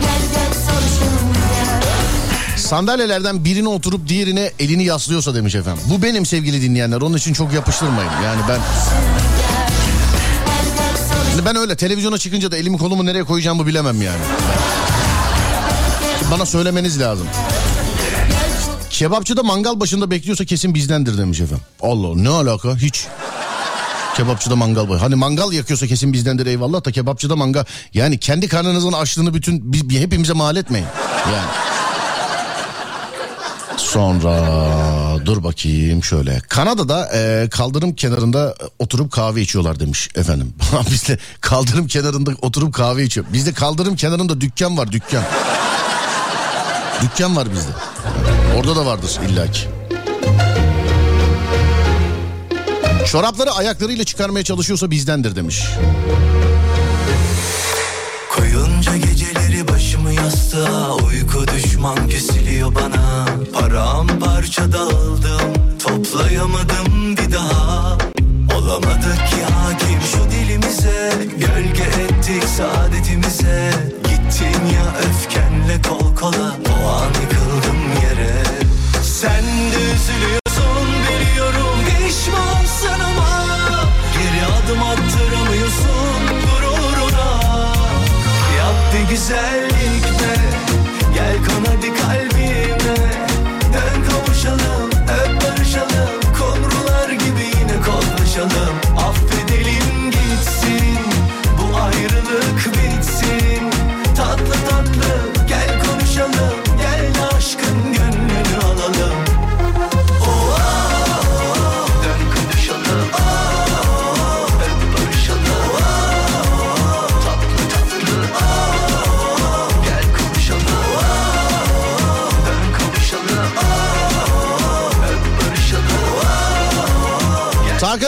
Gel 0.00 0.22
gel 0.32 0.54
sarışım 0.66 1.32
gel 1.54 2.58
Sandalyelerden 2.58 3.44
birine 3.44 3.68
oturup 3.68 4.08
diğerine 4.08 4.52
elini 4.58 4.84
yaslıyorsa 4.84 5.34
demiş 5.34 5.54
efendim. 5.54 5.82
Bu 5.90 6.02
benim 6.02 6.26
sevgili 6.26 6.62
dinleyenler. 6.62 7.00
Onun 7.00 7.16
için 7.16 7.32
çok 7.32 7.52
yapıştırmayın. 7.52 8.10
Yani 8.24 8.40
ben 8.48 8.60
Şimdi 11.40 11.54
ben 11.54 11.60
öyle 11.60 11.76
televizyona 11.76 12.18
çıkınca 12.18 12.50
da 12.50 12.56
elimi 12.56 12.78
kolumu 12.78 13.06
nereye 13.06 13.24
koyacağımı 13.24 13.66
bilemem 13.66 14.02
yani. 14.02 14.20
Bana 16.30 16.46
söylemeniz 16.46 17.00
lazım. 17.00 17.26
Kebapçıda 18.90 19.42
mangal 19.42 19.80
başında 19.80 20.10
bekliyorsa 20.10 20.44
kesin 20.44 20.74
bizdendir 20.74 21.18
demiş 21.18 21.40
efendim. 21.40 21.64
Allah 21.82 22.16
ne 22.16 22.28
alaka 22.28 22.76
hiç. 22.76 23.06
Kebapçıda 24.16 24.56
mangal 24.56 24.88
başı. 24.88 25.00
Hani 25.00 25.14
mangal 25.14 25.52
yakıyorsa 25.52 25.86
kesin 25.86 26.12
bizdendir 26.12 26.46
eyvallah 26.46 26.84
da 26.84 26.92
kebapçıda 26.92 27.36
mangal. 27.36 27.64
Yani 27.94 28.18
kendi 28.18 28.48
karnınızın 28.48 28.92
açlığını 28.92 29.34
bütün 29.34 29.72
biz, 29.72 30.00
hepimize 30.00 30.32
mal 30.32 30.56
etmeyin. 30.56 30.86
Yani. 31.32 31.69
Sonra 33.92 34.36
dur 35.26 35.44
bakayım 35.44 36.04
şöyle. 36.04 36.40
Kanada'da 36.40 37.10
e, 37.14 37.48
kaldırım 37.50 37.94
kenarında 37.94 38.54
oturup 38.78 39.12
kahve 39.12 39.40
içiyorlar 39.40 39.80
demiş 39.80 40.08
efendim. 40.14 40.54
Bizde 40.90 41.18
kaldırım 41.40 41.86
kenarında 41.86 42.30
oturup 42.42 42.74
kahve 42.74 43.04
içiyor. 43.04 43.26
Bizde 43.32 43.52
kaldırım 43.52 43.96
kenarında 43.96 44.40
dükkan 44.40 44.78
var 44.78 44.92
dükkan. 44.92 45.24
dükkan 47.02 47.36
var 47.36 47.48
bizde. 47.52 47.70
Orada 48.58 48.76
da 48.76 48.86
vardır 48.86 49.18
illaki. 49.28 49.60
Çorapları 53.06 53.50
ayaklarıyla 53.52 54.04
çıkarmaya 54.04 54.44
çalışıyorsa 54.44 54.90
bizdendir 54.90 55.36
demiş. 55.36 55.64
Koyunca 58.36 58.96
geceleri 58.96 59.68
başımı 59.68 60.12
yastığa 60.12 60.94
Uyku 60.94 61.44
düşman 61.48 62.08
kesiliyor 62.08 62.74
bana 62.74 63.26
Paramparça 63.70 64.72
dağıldım 64.72 65.78
Toplayamadım 65.78 67.16
bir 67.16 67.32
daha. 67.32 67.98
Olamadık 68.56 69.26
ki 69.30 69.44
hakim 69.54 70.00
şu 70.12 70.30
dilimize. 70.30 71.12
Gölge 71.38 71.82
ettik 71.82 72.44
saadetimize. 72.44 73.70
Gittin 74.04 74.66
ya 74.74 74.94
öfkenle 75.08 75.82
kol 75.88 76.16
kola 76.16 76.56
O 76.70 76.88
an 76.88 77.06
yıkıldım 77.06 77.80
yere. 78.02 78.42
Sen 79.02 79.44
de 79.44 79.82
üzülüyorsun 79.94 80.88
biliyorum 81.08 81.78
Pişmansın 81.84 83.00
ama. 83.00 83.46
Geri 84.14 84.46
adım 84.46 84.82
attıramıyorsun 84.82 86.22
gururuna. 86.26 87.42
Yap 88.58 88.94
bir 88.94 89.10
güzellik 89.10 89.59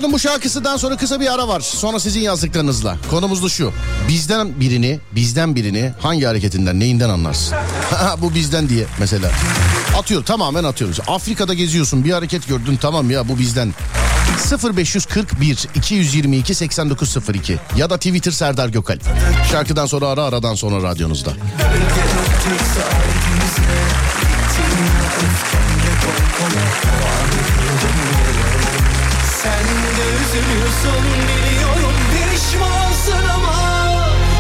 Tarkan'ın 0.03 0.15
bu 0.15 0.19
şarkısından 0.19 0.77
sonra 0.77 0.97
kısa 0.97 1.21
bir 1.21 1.35
ara 1.35 1.49
var. 1.49 1.61
Sonra 1.61 2.01
sizin 2.01 2.21
yazdıklarınızla. 2.21 2.97
Konumuz 3.11 3.45
da 3.45 3.49
şu. 3.49 3.73
Bizden 4.09 4.61
birini, 4.61 5.01
bizden 5.13 5.55
birini 5.55 5.93
hangi 6.01 6.25
hareketinden, 6.25 6.81
neyinden 6.81 7.09
anlarsın? 7.09 7.57
bu 8.19 8.35
bizden 8.35 8.69
diye 8.69 8.87
mesela. 8.99 9.31
Atıyor, 9.99 10.25
tamamen 10.25 10.65
atıyoruz. 10.65 11.01
Afrika'da 11.07 11.55
geziyorsun, 11.55 12.05
bir 12.05 12.11
hareket 12.11 12.49
gördün, 12.49 12.77
tamam 12.77 13.11
ya 13.11 13.29
bu 13.29 13.39
bizden. 13.39 13.75
0541 14.77 15.69
222 15.75 16.55
8902 16.55 17.59
ya 17.77 17.91
da 17.91 17.97
Twitter 17.97 18.33
Serdar 18.33 18.69
Gökalp. 18.69 19.03
Şarkıdan 19.53 19.87
sonra 19.87 20.07
ara 20.09 20.25
aradan 20.25 20.55
sonra 20.55 20.83
radyonuzda. 20.83 21.33
Üzülüyorsun 30.43 31.05
biliyorum 31.29 31.95
pişmansın 32.13 33.29
ama 33.35 33.53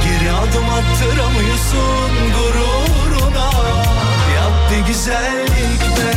Geri 0.04 0.32
adım 0.32 0.68
attıramıyorsun 0.68 2.10
gururuna. 2.36 3.50
Yap 4.34 4.70
bir 4.70 4.86
güzellik 4.86 5.80
be 5.80 6.12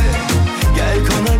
Gel 0.76 0.98
kon 1.06 1.35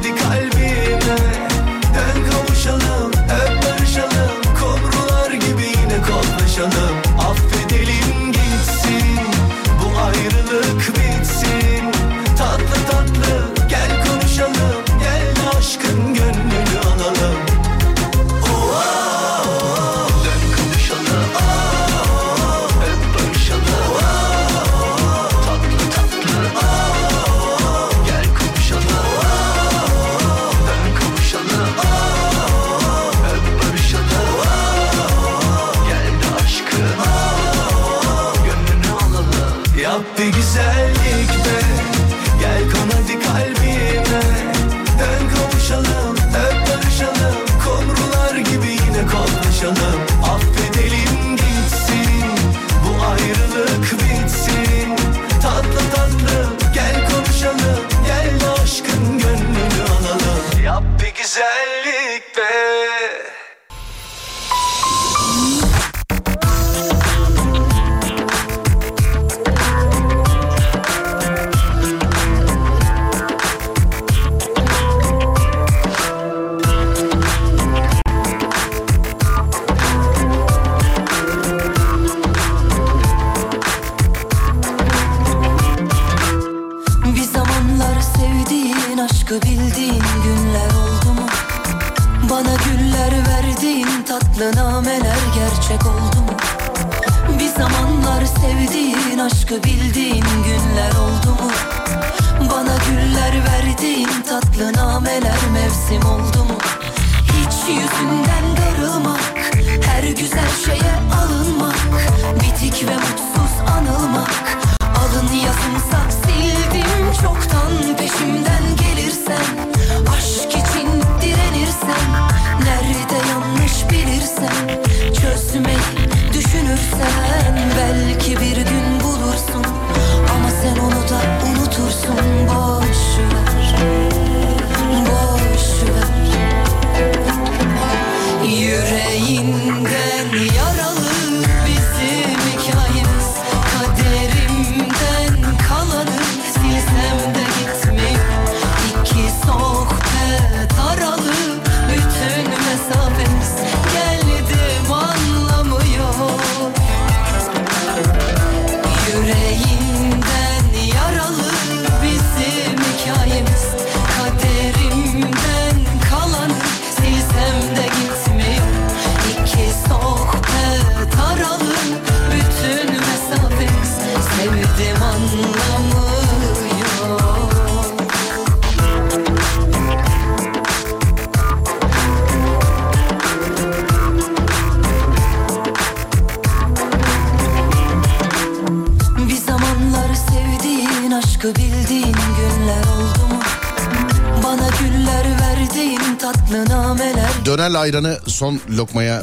ayranı 197.87 198.19
son 198.27 198.61
lokmaya 198.77 199.23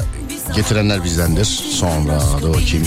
getirenler 0.56 1.04
bizdendir. 1.04 1.44
Sonra 1.72 2.20
da 2.42 2.48
bakayım. 2.48 2.86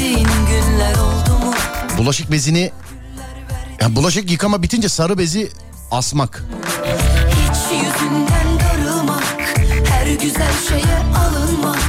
Bulaşık 1.97 2.31
bezini 2.31 2.71
yani 3.81 3.95
bulaşık 3.95 4.31
yıkama 4.31 4.63
bitince 4.63 4.89
sarı 4.89 5.17
bezi 5.17 5.51
asmak. 5.91 6.43
Hiç 7.31 7.57
yüzünden 7.71 8.47
darılmak, 8.59 9.23
her 9.89 10.07
güzel 10.07 10.53
şeye 10.69 10.97
alınmak, 11.17 11.79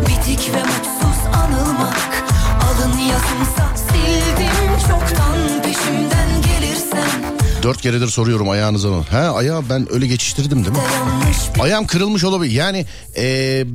bitik 0.00 0.54
ve 0.54 0.62
mutsuz 0.62 1.26
anılmak. 1.34 2.24
Alın 2.62 2.98
yazımsa 2.98 3.76
sildim 3.76 4.78
çoktan 4.88 5.62
peşimden 5.62 6.28
gelirsen 6.42 7.10
Dört 7.62 7.80
keredir 7.80 8.08
soruyorum 8.08 8.48
ayağınıza? 8.48 8.88
He 9.10 9.16
ayağı 9.18 9.62
ben 9.70 9.92
öyle 9.92 10.06
geçiştirdim 10.06 10.64
değil 10.64 10.76
mi? 10.76 10.82
Ayağım 11.60 11.86
kırılmış 11.86 12.24
olabilir. 12.24 12.52
Yani 12.52 12.86
eee, 13.16 13.66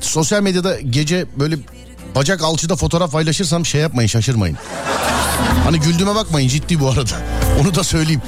sosyal 0.00 0.42
medyada 0.42 0.80
gece 0.80 1.26
böyle 1.38 1.56
bacak 2.14 2.42
alçıda 2.42 2.76
fotoğraf 2.76 3.12
paylaşırsam 3.12 3.66
şey 3.66 3.80
yapmayın 3.80 4.08
şaşırmayın. 4.08 4.56
Hani 5.64 5.80
güldüğüme 5.80 6.14
bakmayın 6.14 6.48
ciddi 6.48 6.80
bu 6.80 6.88
arada. 6.88 7.10
Onu 7.60 7.74
da 7.74 7.84
söyleyeyim. 7.84 8.22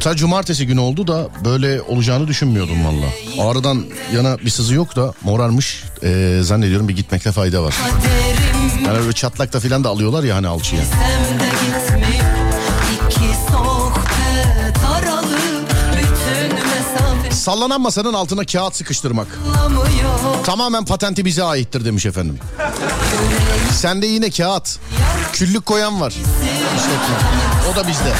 Ta 0.00 0.16
cumartesi 0.16 0.66
günü 0.66 0.80
oldu 0.80 1.06
da 1.06 1.28
böyle 1.44 1.82
olacağını 1.82 2.28
düşünmüyordum 2.28 2.76
valla. 2.86 3.06
Ağrıdan 3.48 3.84
yana 4.14 4.38
bir 4.38 4.50
sızı 4.50 4.74
yok 4.74 4.96
da 4.96 5.12
morarmış. 5.22 5.84
Eee, 6.02 6.42
zannediyorum 6.42 6.88
bir 6.88 6.96
gitmekte 6.96 7.32
fayda 7.32 7.62
var. 7.62 7.74
Yani 8.86 8.98
böyle 8.98 9.12
çatlakta 9.12 9.60
falan 9.60 9.84
da 9.84 9.88
alıyorlar 9.88 10.22
ya 10.24 10.36
hani 10.36 10.46
alçıya. 10.48 10.82
Sallanan 17.40 17.80
masanın 17.80 18.12
altına 18.12 18.44
kağıt 18.44 18.76
sıkıştırmak. 18.76 19.26
Tamamen 20.44 20.84
patenti 20.84 21.24
bize 21.24 21.44
aittir 21.44 21.84
demiş 21.84 22.06
efendim. 22.06 22.38
Sende 23.72 24.06
yine 24.06 24.30
kağıt. 24.30 24.78
Küllük 25.32 25.66
koyan 25.66 26.00
var. 26.00 26.14
O 27.72 27.76
da 27.76 27.88
bizde. 27.88 28.12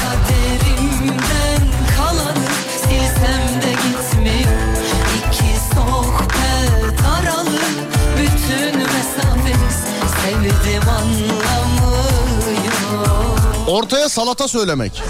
Ortaya 13.67 14.09
salata 14.09 14.47
söylemek. 14.47 15.03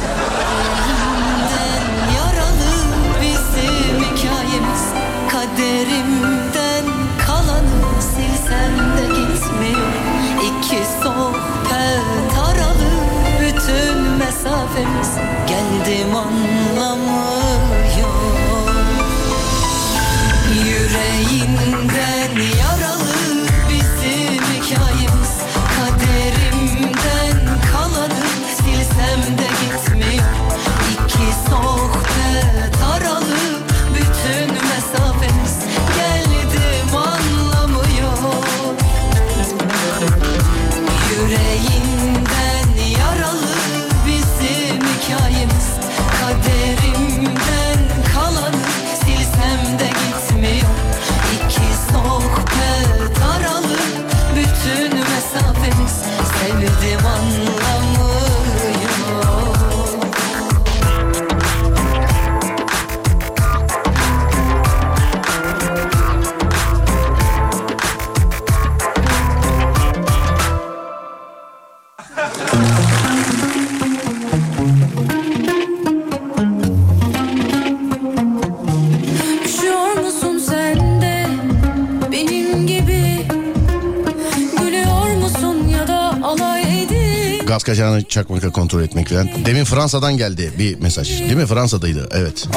Kaçağını 87.71 88.03
çakmakla 88.03 88.49
kontrol 88.51 88.81
etmek 88.81 89.09
falan. 89.09 89.29
Demin 89.45 89.63
Fransa'dan 89.63 90.17
geldi 90.17 90.53
bir 90.59 90.79
mesaj. 90.79 91.19
Değil 91.19 91.35
mi? 91.35 91.45
Fransa'daydı. 91.45 92.09
Evet. 92.11 92.47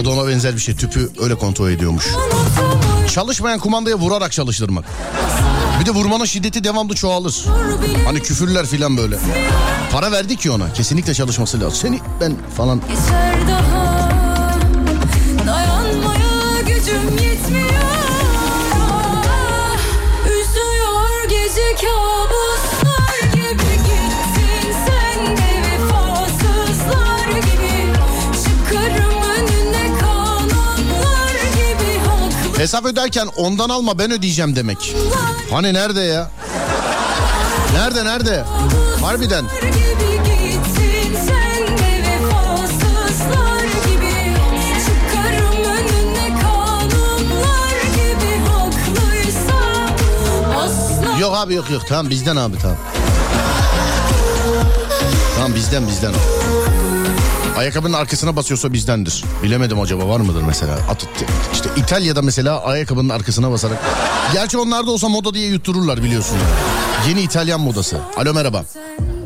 O 0.00 0.04
da 0.04 0.10
ona 0.10 0.28
benzer 0.28 0.54
bir 0.54 0.60
şey. 0.60 0.74
Tüpü 0.76 1.10
öyle 1.22 1.34
kontrol 1.34 1.70
ediyormuş. 1.70 2.04
Çalışmayan 3.14 3.58
kumandaya 3.58 3.96
vurarak 3.98 4.32
çalıştırmak. 4.32 4.84
Bir 5.80 5.86
de 5.86 5.90
vurmanın 5.90 6.24
şiddeti 6.24 6.64
devamlı 6.64 6.94
çoğalır. 6.94 7.44
Hani 8.04 8.20
küfürler 8.20 8.66
filan 8.66 8.96
böyle. 8.96 9.18
Para 9.92 10.12
verdik 10.12 10.40
ki 10.40 10.50
ona. 10.50 10.72
Kesinlikle 10.72 11.14
çalışması 11.14 11.60
lazım. 11.60 11.78
Seni 11.82 12.00
ben 12.20 12.32
falan. 12.56 12.80
geçer 12.88 13.60
Hesap 32.60 32.84
öderken 32.84 33.28
ondan 33.36 33.68
alma 33.68 33.98
ben 33.98 34.10
ödeyeceğim 34.10 34.56
demek. 34.56 34.94
Hani 35.50 35.74
nerede 35.74 36.00
ya? 36.00 36.30
Nerede 37.74 38.04
nerede? 38.04 38.44
Harbiden. 39.02 39.44
Yok 51.20 51.34
abi 51.36 51.54
yok 51.54 51.70
yok. 51.70 51.82
Tamam 51.88 52.10
bizden 52.10 52.36
abi 52.36 52.58
tamam. 52.58 52.76
Tamam 55.36 55.54
bizden 55.54 55.88
bizden. 55.88 56.12
Ayakkabının 57.60 57.92
arkasına 57.92 58.36
basıyorsa 58.36 58.72
bizdendir. 58.72 59.24
Bilemedim 59.42 59.80
acaba 59.80 60.08
var 60.08 60.20
mıdır 60.20 60.42
mesela? 60.46 60.72
At, 60.74 61.06
işte 61.52 61.68
İtalya'da 61.76 62.22
mesela 62.22 62.64
ayakkabının 62.64 63.08
arkasına 63.08 63.50
basarak. 63.50 63.78
Gerçi 64.32 64.58
onlar 64.58 64.86
da 64.86 64.90
olsa 64.90 65.08
moda 65.08 65.34
diye 65.34 65.48
yuttururlar 65.48 66.02
biliyorsun. 66.02 66.36
Yeni 67.08 67.20
İtalyan 67.20 67.60
modası. 67.60 67.96
Alo 68.16 68.34
merhaba. 68.34 68.64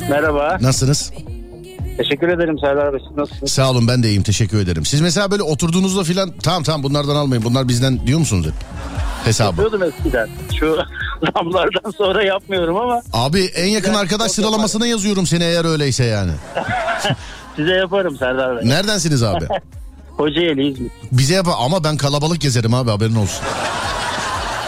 Merhaba. 0.09 0.57
Nasılsınız? 0.61 1.11
Teşekkür 1.97 2.27
ederim 2.27 2.59
Serdar 2.59 2.93
Bey. 2.93 2.99
Siz 3.07 3.17
nasılsınız? 3.17 3.51
Sağ 3.51 3.71
olun 3.71 3.87
ben 3.87 4.03
de 4.03 4.07
iyiyim 4.07 4.23
teşekkür 4.23 4.59
ederim. 4.59 4.85
Siz 4.85 5.01
mesela 5.01 5.31
böyle 5.31 5.43
oturduğunuzda 5.43 6.03
filan 6.03 6.31
tamam 6.43 6.63
tamam 6.63 6.83
bunlardan 6.83 7.15
almayın 7.15 7.43
bunlar 7.43 7.67
bizden 7.67 8.07
diyor 8.07 8.19
musunuz 8.19 8.45
hep? 8.45 8.53
Hesabı. 9.25 9.61
Yapıyordum 9.61 9.83
eskiden. 9.83 10.29
Şu 10.59 10.77
zamlardan 11.35 11.91
sonra 11.97 12.23
yapmıyorum 12.23 12.77
ama 12.77 13.01
Abi 13.13 13.45
en 13.45 13.67
yakın 13.67 13.93
arkadaş 13.93 14.31
sıralamasına 14.31 14.87
yazıyorum 14.87 15.27
seni 15.27 15.43
eğer 15.43 15.65
öyleyse 15.65 16.03
yani. 16.03 16.31
size 17.55 17.71
yaparım 17.71 18.17
Serdar 18.17 18.57
Bey. 18.57 18.69
Neredensiniz 18.69 19.23
abi? 19.23 19.47
Kocaeli 20.17 20.67
İzmir. 20.71 20.91
Bize 21.11 21.33
yap 21.33 21.47
ama 21.59 21.83
ben 21.83 21.97
kalabalık 21.97 22.41
gezerim 22.41 22.73
abi 22.73 22.89
haberin 22.89 23.15
olsun. 23.15 23.43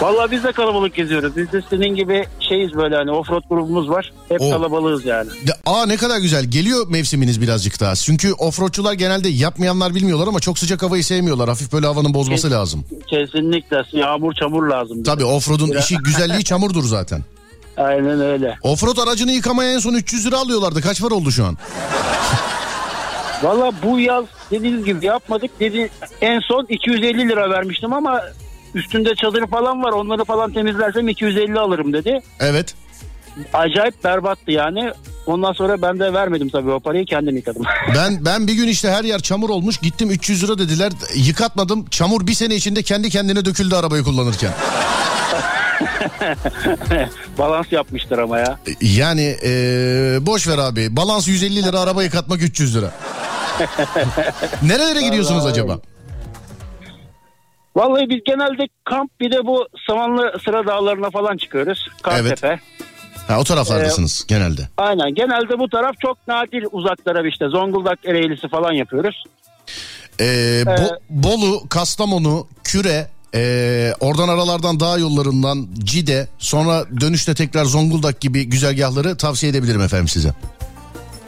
Vallahi 0.01 0.31
biz 0.31 0.43
de 0.43 0.51
kalabalık 0.51 0.95
geziyoruz. 0.95 1.35
Biz 1.37 1.51
de 1.51 1.61
senin 1.69 1.95
gibi 1.95 2.25
şeyiz 2.39 2.73
böyle 2.73 2.95
hani 2.95 3.11
offroad 3.11 3.41
grubumuz 3.49 3.89
var. 3.89 4.13
Hep 4.29 4.41
O. 4.41 4.49
kalabalığız 4.49 5.05
yani. 5.05 5.29
De, 5.29 5.51
aa 5.65 5.85
ne 5.85 5.97
kadar 5.97 6.17
güzel 6.19 6.45
geliyor 6.45 6.87
mevsiminiz 6.89 7.41
birazcık 7.41 7.79
daha. 7.79 7.95
Çünkü 7.95 8.33
offroadçular 8.33 8.93
genelde 8.93 9.29
yapmayanlar 9.29 9.95
bilmiyorlar 9.95 10.27
ama 10.27 10.39
çok 10.39 10.59
sıcak 10.59 10.83
havayı 10.83 11.03
sevmiyorlar. 11.03 11.49
Hafif 11.49 11.73
böyle 11.73 11.87
havanın 11.87 12.13
bozması 12.13 12.51
lazım. 12.51 12.85
Kesinlikle 13.07 13.83
yağmur 13.93 14.33
çamur 14.33 14.67
lazım. 14.67 14.95
bize. 14.97 15.03
Tabii 15.11 15.25
offroad'un 15.25 15.77
işi 15.79 15.95
güzelliği 15.97 16.43
çamurdur 16.43 16.83
zaten. 16.83 17.23
Aynen 17.77 18.21
öyle. 18.21 18.57
Offroad 18.63 18.97
aracını 18.97 19.31
yıkamaya 19.31 19.73
en 19.73 19.79
son 19.79 19.93
300 19.93 20.25
lira 20.25 20.37
alıyorlardı. 20.37 20.81
Kaç 20.81 21.03
var 21.03 21.11
oldu 21.11 21.31
şu 21.31 21.45
an? 21.45 21.57
Valla 23.43 23.71
bu 23.83 23.99
yaz 23.99 24.25
dediğiniz 24.51 24.85
gibi 24.85 25.05
yapmadık. 25.05 25.59
Dedi, 25.59 25.89
en 26.21 26.39
son 26.39 26.65
250 26.69 27.29
lira 27.29 27.49
vermiştim 27.49 27.93
ama 27.93 28.21
üstünde 28.75 29.15
çadır 29.15 29.47
falan 29.47 29.83
var. 29.83 29.91
Onları 29.91 30.25
falan 30.25 30.53
temizlersem 30.53 31.07
250 31.07 31.59
alırım 31.59 31.93
dedi. 31.93 32.21
Evet. 32.39 32.75
Acayip 33.53 34.03
berbattı 34.03 34.51
yani. 34.51 34.91
Ondan 35.25 35.53
sonra 35.53 35.81
ben 35.81 35.99
de 35.99 36.13
vermedim 36.13 36.49
tabii 36.49 36.71
o 36.71 36.79
parayı 36.79 37.05
kendim 37.05 37.35
yıkadım. 37.35 37.63
Ben 37.95 38.25
ben 38.25 38.47
bir 38.47 38.53
gün 38.53 38.67
işte 38.67 38.91
her 38.91 39.03
yer 39.03 39.19
çamur 39.19 39.49
olmuş. 39.49 39.77
Gittim 39.77 40.11
300 40.11 40.43
lira 40.43 40.57
dediler. 40.57 40.91
Yıkatmadım. 41.15 41.85
Çamur 41.85 42.27
bir 42.27 42.33
sene 42.33 42.55
içinde 42.55 42.83
kendi 42.83 43.09
kendine 43.09 43.45
döküldü 43.45 43.75
arabayı 43.75 44.03
kullanırken. 44.03 44.51
Balans 47.37 47.71
yapmıştır 47.71 48.17
ama 48.17 48.39
ya. 48.39 48.59
Yani 48.81 49.21
eee 49.43 50.17
boş 50.21 50.47
ver 50.47 50.57
abi. 50.57 50.95
Balans 50.95 51.27
150 51.27 51.63
lira 51.63 51.79
araba 51.79 52.03
yıkatmak 52.03 52.41
300 52.41 52.75
lira. 52.77 52.91
Nerelere 54.63 55.01
gidiyorsunuz 55.01 55.41
Vallahi. 55.41 55.51
acaba? 55.51 55.79
Vallahi 57.75 58.09
biz 58.09 58.17
genelde 58.25 58.67
kamp 58.85 59.19
bir 59.19 59.31
de 59.31 59.45
bu 59.45 59.67
Samanlı 59.87 60.33
Sıra 60.45 60.67
Dağları'na 60.67 61.09
falan 61.09 61.37
çıkıyoruz. 61.37 61.87
Kartepe. 62.01 62.59
Ha, 63.27 63.39
o 63.39 63.43
taraflardasınız 63.43 64.25
genelde. 64.27 64.61
Aynen 64.77 65.15
genelde 65.15 65.59
bu 65.59 65.69
taraf 65.69 65.95
çok 66.01 66.27
nadir 66.27 66.65
uzaklara 66.71 67.27
işte 67.27 67.47
Zonguldak 67.47 67.99
Ereğlisi 68.05 68.47
falan 68.49 68.71
yapıyoruz. 68.71 69.23
Ee, 70.19 70.23
Bo- 70.65 70.99
Bolu, 71.09 71.69
Kastamonu, 71.69 72.47
Küre, 72.63 73.07
ee, 73.35 73.93
oradan 73.99 74.29
aralardan 74.29 74.79
dağ 74.79 74.97
yollarından 74.97 75.67
Cide, 75.79 76.27
sonra 76.37 76.85
dönüşte 77.01 77.33
tekrar 77.35 77.65
Zonguldak 77.65 78.21
gibi 78.21 78.43
güzergahları 78.43 79.17
tavsiye 79.17 79.51
edebilirim 79.51 79.81
efendim 79.81 80.07
size. 80.07 80.33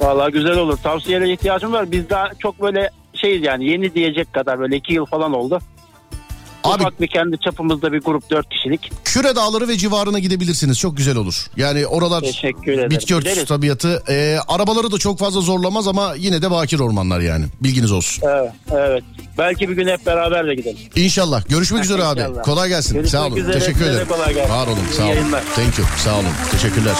Vallahi 0.01 0.31
güzel 0.31 0.57
olur. 0.57 0.77
Tavsiyelere 0.77 1.33
ihtiyacım 1.33 1.73
var. 1.73 1.91
Biz 1.91 2.09
daha 2.09 2.29
çok 2.39 2.61
böyle 2.61 2.89
şeyiz 3.13 3.43
yani 3.43 3.65
yeni 3.65 3.93
diyecek 3.93 4.33
kadar 4.33 4.59
böyle 4.59 4.75
iki 4.77 4.93
yıl 4.93 5.05
falan 5.05 5.33
oldu. 5.33 5.59
Abi- 6.63 6.81
Ufak 6.83 7.01
bir 7.01 7.07
kendi 7.07 7.37
çapımızda 7.39 7.93
bir 7.93 8.01
grup 8.01 8.29
dört 8.29 8.49
kişilik. 8.49 8.91
Küre 9.05 9.35
Dağları 9.35 9.67
ve 9.67 9.77
civarına 9.77 10.19
gidebilirsiniz. 10.19 10.79
Çok 10.79 10.97
güzel 10.97 11.17
olur. 11.17 11.45
Yani 11.57 11.87
oralar 11.87 12.21
Teşekkür 12.21 12.71
ederim. 12.71 12.89
bitki 12.91 13.15
örtüsü 13.15 13.29
Gideriz. 13.33 13.47
tabiatı. 13.49 14.03
Ee, 14.09 14.37
arabaları 14.47 14.91
da 14.91 14.97
çok 14.97 15.19
fazla 15.19 15.41
zorlamaz 15.41 15.87
ama 15.87 16.13
yine 16.17 16.41
de 16.41 16.51
bakir 16.51 16.79
ormanlar 16.79 17.19
yani. 17.19 17.45
Bilginiz 17.61 17.91
olsun. 17.91 18.23
Evet, 18.27 18.51
evet. 18.71 19.03
Belki 19.37 19.69
bir 19.69 19.75
gün 19.75 19.87
hep 19.87 20.05
beraber 20.05 20.47
de 20.47 20.55
gidelim. 20.55 20.77
İnşallah. 20.95 21.49
Görüşmek 21.49 21.83
üzere 21.83 22.03
abi. 22.03 22.19
İnşallah. 22.19 22.43
Kolay 22.43 22.69
gelsin. 22.69 22.93
Görüşmek 22.93 23.11
sağ 23.21 23.27
olun. 23.27 23.35
üzere. 23.35 23.59
Teşekkür 23.59 23.85
ederim. 23.85 24.07
kolay 24.07 24.33
gelsin. 24.33 24.53
Var 24.53 24.67
olun. 24.67 24.77
İyi 24.91 24.95
Sağ 24.95 25.03
olun. 25.03 25.09
yayınlar. 25.11 25.43
Thank 25.55 25.79
you. 25.79 25.87
Sağ 26.03 26.15
olun. 26.15 26.25
Teşekkürler. 26.51 26.93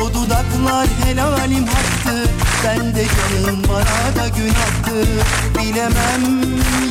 O 0.00 0.08
dudaklar 0.14 0.88
helalim 1.04 1.64
haktı 1.66 2.30
Ben 2.64 2.94
de 2.94 3.04
canım 3.04 3.62
bana 3.68 4.24
da 4.24 4.28
günahtı 4.28 5.08
Bilemem 5.58 6.40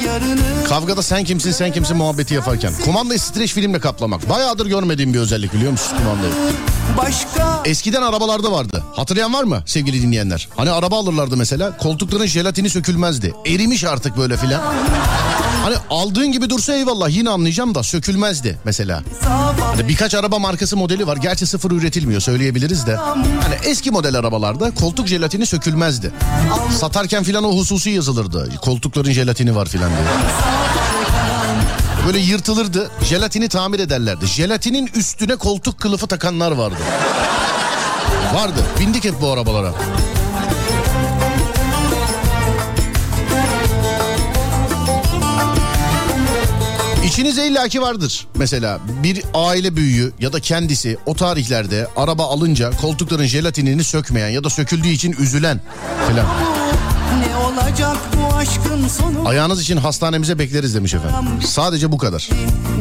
yarını 0.06 0.64
Kavgada 0.70 1.02
sen 1.04 1.24
kimsin 1.24 1.52
sen 1.52 1.72
kimsin 1.72 1.98
muhabbeti 1.98 2.34
yaparken. 2.34 2.74
Kumandayı 2.86 3.20
streç 3.20 3.54
filmle 3.54 3.80
kaplamak. 3.80 4.30
Bayağıdır 4.30 4.66
görmediğim 4.66 5.14
bir 5.14 5.20
özellik 5.20 5.54
biliyor 5.54 5.72
musun 5.72 5.98
kumandayı? 5.98 6.34
Başka 6.98 7.62
Eskiden 7.66 8.02
arabalarda 8.02 8.52
vardı. 8.52 8.84
Hatırlayan 8.96 9.34
var 9.34 9.44
mı 9.44 9.64
sevgili 9.66 10.02
dinleyenler? 10.02 10.50
Hani 10.58 10.72
araba 10.72 11.00
alırlardı 11.00 11.38
mesela. 11.38 11.78
Koltukların 11.78 12.26
jelatini 12.26 12.70
sökülmezdi. 12.70 13.34
Erimiş 13.46 13.84
artık 13.84 14.18
böyle 14.18 14.38
filan. 14.38 14.62
Hani 15.64 15.76
aldığın 15.90 16.32
gibi 16.32 16.50
dursa 16.50 16.74
eyvallah 16.74 17.10
yine 17.10 17.30
anlayacağım 17.30 17.76
da 17.76 17.84
sökülmezdi 17.84 18.58
mesela. 18.64 19.04
Hani 19.76 19.88
birkaç 19.88 20.16
araba 20.16 20.40
markası 20.40 20.78
modeli 20.78 21.08
var. 21.08 21.18
Gerçi 21.18 21.46
sıfır 21.46 21.72
üretilmiyor 21.72 22.22
söyleyebiliriz 22.22 22.88
de. 22.88 22.96
Hani 22.96 23.56
eski 23.64 23.92
model 23.92 24.16
arabalarda 24.16 24.72
koltuk 24.72 25.08
jelatini 25.08 25.46
sökülmezdi. 25.60 26.12
Satarken 26.80 27.24
filan 27.24 27.44
o 27.44 27.58
hususi 27.58 27.90
yazılırdı. 27.90 28.56
Koltukların 28.62 29.12
jelatini 29.12 29.56
var 29.56 29.68
filan 29.68 29.90
diye. 29.90 30.00
Böyle 32.08 32.20
yırtılırdı. 32.20 32.92
Jelatini 33.04 33.50
tamir 33.50 33.80
ederlerdi. 33.80 34.28
Jelatinin 34.28 34.90
üstüne 34.96 35.36
koltuk 35.36 35.80
kılıfı 35.80 36.08
takanlar 36.08 36.52
vardı. 36.52 36.78
Vardı. 38.34 38.60
Bindik 38.80 39.06
hep 39.06 39.22
bu 39.22 39.32
arabalara. 39.32 39.74
İçinizde 47.06 47.48
illaki 47.48 47.82
vardır. 47.82 48.28
Mesela 48.36 48.80
bir 49.04 49.24
aile 49.34 49.76
büyüğü 49.76 50.14
ya 50.20 50.34
da 50.34 50.40
kendisi 50.40 50.98
o 51.06 51.16
tarihlerde 51.16 51.88
araba 51.96 52.24
alınca 52.28 52.72
koltukların 52.72 53.26
jelatinini 53.26 53.84
sökmeyen 53.84 54.30
ya 54.30 54.44
da 54.44 54.50
söküldüğü 54.50 54.88
için 54.88 55.16
üzülen 55.20 55.62
falan. 56.08 56.26
ne 57.20 57.36
olacak 57.38 57.98
bu 58.18 58.36
aşkın 58.36 58.88
sonu 58.88 59.28
Ayağınız 59.28 59.62
için 59.62 59.78
hastanemize 59.78 60.40
bekleriz 60.40 60.76
demiş 60.76 60.94
efendim. 60.94 61.42
Sadece 61.46 61.92
bu 61.92 61.98
kadar. 61.98 62.30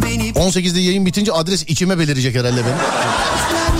Beni 0.03 0.31
18'de 0.31 0.81
yayın 0.81 1.07
bitince 1.07 1.33
adres 1.33 1.65
içime 1.69 1.99
belirecek 1.99 2.37
herhalde 2.37 2.57
benim. 2.65 2.77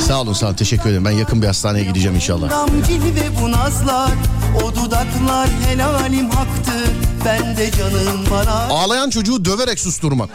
Sağ 0.07 0.21
olun 0.21 0.33
sağ 0.33 0.47
olun 0.47 0.55
teşekkür 0.55 0.91
ederim. 0.91 1.05
Ben 1.05 1.11
yakın 1.11 1.43
bir 1.43 1.47
hastaneye 1.47 1.85
gideceğim 1.85 2.15
inşallah. 2.17 2.67
Cilve 2.87 3.43
bu 3.43 3.53
nazlar 3.53 4.11
O 4.65 4.75
dudaklar 4.75 5.49
helalim 5.67 6.31
haktı 6.31 6.73
Ben 7.25 7.57
de 7.57 7.71
canım 7.71 8.21
bana 8.31 8.51
Ağlayan 8.51 9.11
çocuğu 9.11 9.45
döverek 9.45 9.81
susturmak. 9.81 10.31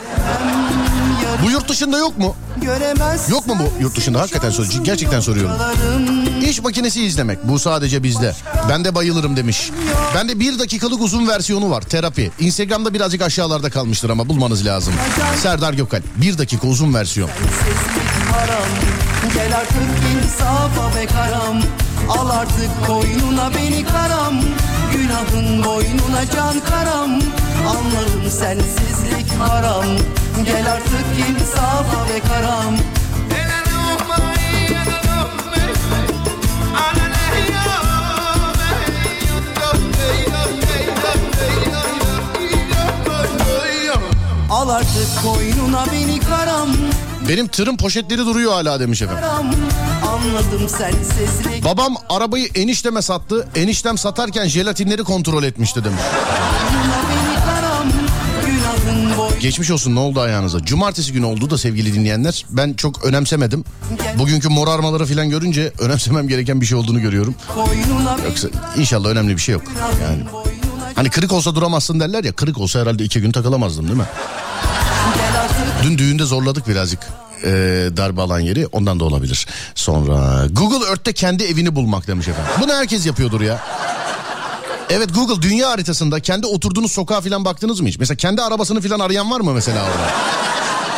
Bu 1.45 1.51
yurt 1.51 1.69
dışında 1.69 1.97
yok 1.97 2.17
mu? 2.17 2.35
göremez 2.61 3.29
Yok 3.29 3.47
mu 3.47 3.55
bu 3.59 3.83
yurt 3.83 3.97
dışında? 3.97 4.19
Hakikaten 4.21 4.49
soruyorum. 4.49 4.83
Gerçekten 4.83 5.19
soruyorum. 5.19 5.51
İş 6.49 6.61
makinesi 6.61 7.03
izlemek. 7.05 7.47
Bu 7.47 7.59
sadece 7.59 8.03
bizde. 8.03 8.35
Ben 8.69 8.85
de 8.85 8.95
bayılırım 8.95 9.35
demiş. 9.37 9.71
Ben 10.15 10.29
de 10.29 10.39
bir 10.39 10.59
dakikalık 10.59 11.01
uzun 11.01 11.27
versiyonu 11.27 11.69
var. 11.69 11.81
Terapi. 11.81 12.31
Instagram'da 12.39 12.93
birazcık 12.93 13.21
aşağılarda 13.21 13.69
kalmıştır 13.69 14.09
ama 14.09 14.29
bulmanız 14.29 14.65
lazım. 14.65 14.93
Serdar 15.41 15.73
Gökalp. 15.73 16.03
Bir 16.15 16.37
dakika 16.37 16.67
uzun 16.67 16.93
versiyon. 16.93 17.29
Gel 19.31 19.55
artık 19.57 19.91
insafa 20.15 20.95
be 20.95 21.05
karam. 21.05 21.61
Al 22.09 22.29
artık 22.29 22.87
koynuna 22.87 23.53
beni 23.55 23.85
karam. 23.85 24.33
Günahın 24.93 25.63
boynuna 25.63 26.25
can 26.35 26.59
karam. 26.59 27.11
Anlarım 27.67 28.29
sensizlik 28.29 29.39
haram. 29.39 29.85
Gel 30.45 30.71
artık 30.71 31.29
insafa 31.29 32.09
be 32.09 32.19
karam. 32.27 32.75
Al 44.49 44.69
artık 44.69 45.23
koynuna 45.23 45.85
beni 45.91 46.19
karam 46.19 46.69
Benim 47.29 47.47
tırın 47.47 47.77
poşetleri 47.77 48.19
duruyor 48.19 48.51
hala 48.51 48.79
demiş 48.79 49.01
efendim. 49.01 49.23
Babam 51.65 51.95
arabayı 52.09 52.47
enişteme 52.55 53.01
sattı. 53.01 53.47
Eniştem 53.55 53.97
satarken 53.97 54.47
jelatinleri 54.47 55.03
kontrol 55.03 55.43
etmişti 55.43 55.83
demiş. 55.83 56.01
Geçmiş 59.41 59.71
olsun 59.71 59.95
ne 59.95 59.99
oldu 59.99 60.19
ayağınıza? 60.21 60.65
Cumartesi 60.65 61.13
günü 61.13 61.25
oldu 61.25 61.49
da 61.49 61.57
sevgili 61.57 61.93
dinleyenler. 61.93 62.45
Ben 62.49 62.73
çok 62.73 63.05
önemsemedim. 63.05 63.63
Bugünkü 64.19 64.49
morarmaları 64.49 65.05
falan 65.05 65.29
görünce 65.29 65.71
önemsemem 65.79 66.27
gereken 66.27 66.61
bir 66.61 66.65
şey 66.65 66.77
olduğunu 66.77 67.01
görüyorum. 67.01 67.35
Yoksa 68.25 68.47
inşallah 68.77 69.09
önemli 69.09 69.35
bir 69.35 69.41
şey 69.41 69.53
yok. 69.53 69.61
Yani 70.03 70.23
hani 70.95 71.09
kırık 71.09 71.31
olsa 71.33 71.55
duramazsın 71.55 71.99
derler 71.99 72.23
ya. 72.23 72.31
Kırık 72.31 72.57
olsa 72.57 72.79
herhalde 72.79 73.03
iki 73.03 73.21
gün 73.21 73.31
takılamazdım 73.31 73.87
değil 73.87 73.97
mi? 73.97 74.05
Dün 75.83 75.97
düğünde 75.97 76.25
zorladık 76.25 76.67
birazcık 76.67 76.99
e, 77.43 77.49
darbe 77.97 78.21
alan 78.21 78.39
yeri 78.39 78.67
ondan 78.67 78.99
da 78.99 79.05
olabilir. 79.05 79.47
Sonra 79.75 80.47
Google 80.51 80.89
Earth'te 80.89 81.13
kendi 81.13 81.43
evini 81.43 81.75
bulmak 81.75 82.07
demiş 82.07 82.27
efendim. 82.27 82.51
Bunu 82.61 82.73
herkes 82.73 83.05
yapıyordur 83.05 83.41
ya. 83.41 83.63
Evet 84.89 85.15
Google 85.15 85.41
dünya 85.41 85.69
haritasında 85.69 86.19
kendi 86.19 86.47
oturduğunuz 86.47 86.91
sokağa 86.91 87.21
falan 87.21 87.45
baktınız 87.45 87.81
mı 87.81 87.87
hiç? 87.87 87.99
Mesela 87.99 88.17
kendi 88.17 88.41
arabasını 88.41 88.81
falan 88.81 88.99
arayan 88.99 89.31
var 89.31 89.39
mı 89.39 89.53
mesela 89.53 89.83
orada? 89.83 90.11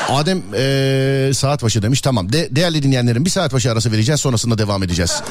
Adem 0.10 0.44
eee, 0.54 1.34
saat 1.34 1.63
başı 1.63 1.82
demiş 1.82 2.02
tamam. 2.02 2.34
De, 2.34 2.48
değerli 2.52 2.84
dinleyenlerim 2.84 3.26
bir 3.26 3.30
saat 3.30 3.54
başı 3.54 3.72
arası 3.72 3.91
vereceğiz 3.91 4.22
sonrasında 4.22 4.58
devam 4.58 4.84
edeceğiz. 4.84 5.22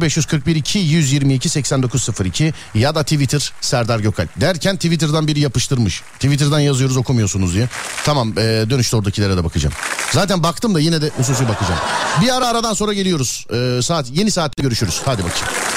0541 0.00 0.56
2 0.56 0.78
122 0.78 1.48
8902 1.48 2.54
ya 2.74 2.94
da 2.94 3.02
Twitter 3.02 3.52
Serdar 3.60 4.00
Gökalp. 4.00 4.40
Derken 4.40 4.76
Twitter'dan 4.76 5.26
biri 5.26 5.40
yapıştırmış. 5.40 6.02
Twitter'dan 6.14 6.60
yazıyoruz 6.60 6.96
okumuyorsunuz 6.96 7.54
diye. 7.54 7.68
Tamam 8.04 8.28
eee, 8.36 8.70
dönüşte 8.70 8.96
oradakilere 8.96 9.36
de 9.36 9.44
bakacağım. 9.44 9.74
Zaten 10.12 10.42
baktım 10.42 10.74
da 10.74 10.80
yine 10.80 11.02
de 11.02 11.10
hususi 11.16 11.48
bakacağım. 11.48 11.80
Bir 12.22 12.36
ara 12.36 12.46
aradan 12.48 12.74
sonra 12.74 12.92
geliyoruz. 12.92 13.46
Eee, 13.52 13.82
saat 13.82 14.06
yeni 14.10 14.30
saatte 14.30 14.62
görüşürüz. 14.62 15.00
Hadi 15.04 15.22
bakayım. 15.24 15.69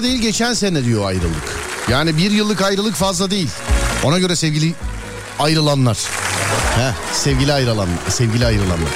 Fazla 0.00 0.12
değil 0.12 0.22
geçen 0.22 0.54
sene 0.54 0.84
diyor 0.84 1.06
ayrılık. 1.06 1.58
Yani 1.90 2.16
bir 2.16 2.30
yıllık 2.30 2.62
ayrılık 2.62 2.94
fazla 2.94 3.30
değil. 3.30 3.48
Ona 4.04 4.18
göre 4.18 4.36
sevgili 4.36 4.74
ayrılanlar. 5.38 5.98
Heh, 6.76 7.14
sevgili 7.14 7.52
ayrılan, 7.52 7.88
sevgili 8.08 8.46
ayrılanlar. 8.46 8.90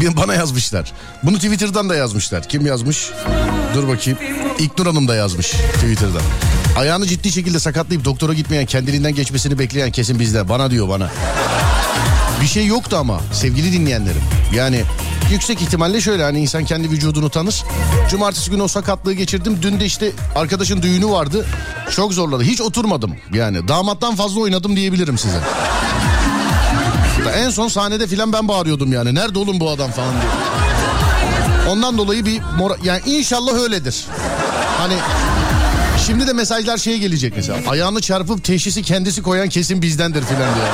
Bir 0.00 0.16
bana 0.16 0.34
yazmışlar. 0.34 0.92
Bunu 1.22 1.36
Twitter'dan 1.36 1.88
da 1.88 1.94
yazmışlar. 1.94 2.48
Kim 2.48 2.66
yazmış? 2.66 3.10
Dur 3.74 3.88
bakayım. 3.88 4.18
İknur 4.58 4.86
Hanım 4.86 5.08
da 5.08 5.14
yazmış 5.14 5.46
Twitter'dan. 5.50 6.22
Ayağını 6.78 7.06
ciddi 7.06 7.32
şekilde 7.32 7.60
sakatlayıp 7.60 8.04
doktora 8.04 8.32
gitmeyen, 8.32 8.66
kendiliğinden 8.66 9.14
geçmesini 9.14 9.58
bekleyen 9.58 9.90
kesin 9.90 10.18
bizde. 10.18 10.48
Bana 10.48 10.70
diyor 10.70 10.88
bana. 10.88 11.10
Bir 12.42 12.46
şey 12.46 12.66
yoktu 12.66 12.96
ama 12.96 13.20
sevgili 13.32 13.72
dinleyenlerim. 13.72 14.22
Yani 14.54 14.82
yüksek 15.30 15.62
ihtimalle 15.62 16.00
şöyle 16.00 16.22
hani 16.22 16.40
insan 16.40 16.64
kendi 16.64 16.90
vücudunu 16.90 17.30
tanır. 17.30 17.64
Cumartesi 18.10 18.50
günü 18.50 18.62
o 18.62 18.68
sakatlığı 18.68 19.12
geçirdim. 19.12 19.58
Dün 19.62 19.80
de 19.80 19.84
işte 19.84 20.12
arkadaşın 20.34 20.82
düğünü 20.82 21.06
vardı. 21.06 21.46
Çok 21.90 22.12
zorladı. 22.12 22.42
Hiç 22.42 22.60
oturmadım 22.60 23.16
yani. 23.34 23.68
Damattan 23.68 24.16
fazla 24.16 24.40
oynadım 24.40 24.76
diyebilirim 24.76 25.18
size. 25.18 25.38
En 27.36 27.50
son 27.50 27.68
sahnede 27.68 28.06
filan 28.06 28.32
ben 28.32 28.48
bağırıyordum 28.48 28.92
yani. 28.92 29.14
Nerede 29.14 29.38
oğlum 29.38 29.60
bu 29.60 29.70
adam 29.70 29.90
falan 29.90 30.12
diye. 30.12 30.30
Ondan 31.70 31.98
dolayı 31.98 32.26
bir 32.26 32.40
mora... 32.58 32.74
yani 32.84 33.00
inşallah 33.06 33.54
öyledir. 33.54 34.04
Hani 34.78 34.94
şimdi 36.06 36.26
de 36.26 36.32
mesajlar 36.32 36.78
şeye 36.78 36.98
gelecek 36.98 37.32
mesela. 37.36 37.58
Ayağını 37.68 38.00
çarpıp 38.00 38.44
teşhisi 38.44 38.82
kendisi 38.82 39.22
koyan 39.22 39.48
kesin 39.48 39.82
bizdendir 39.82 40.22
filan 40.22 40.54
diyor. 40.54 40.68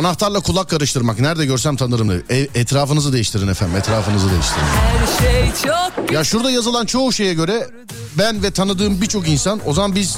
Anahtarla 0.00 0.40
kulak 0.40 0.70
karıştırmak. 0.70 1.20
Nerede 1.20 1.46
görsem 1.46 1.76
tanırım 1.76 2.08
diyor. 2.08 2.22
E, 2.30 2.48
etrafınızı 2.54 3.12
değiştirin 3.12 3.48
efendim. 3.48 3.76
Etrafınızı 3.76 4.30
değiştirin. 4.30 4.62
Her 4.62 5.22
şey 5.22 5.52
çok 5.64 6.12
Ya 6.12 6.24
şurada 6.24 6.50
yazılan 6.50 6.86
çoğu 6.86 7.12
şeye 7.12 7.34
göre 7.34 7.70
ben 8.18 8.42
ve 8.42 8.50
tanıdığım 8.50 9.00
birçok 9.00 9.28
insan 9.28 9.60
o 9.66 9.72
zaman 9.72 9.94
biz 9.94 10.16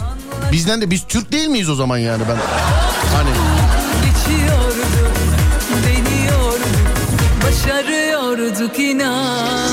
bizden 0.52 0.80
de 0.80 0.90
biz 0.90 1.02
Türk 1.08 1.32
değil 1.32 1.48
miyiz 1.48 1.70
o 1.70 1.74
zaman 1.74 1.98
yani 1.98 2.22
ben 2.28 2.36
hani 3.16 3.30
Başarıyorduk 7.44 8.78
inan 8.78 9.71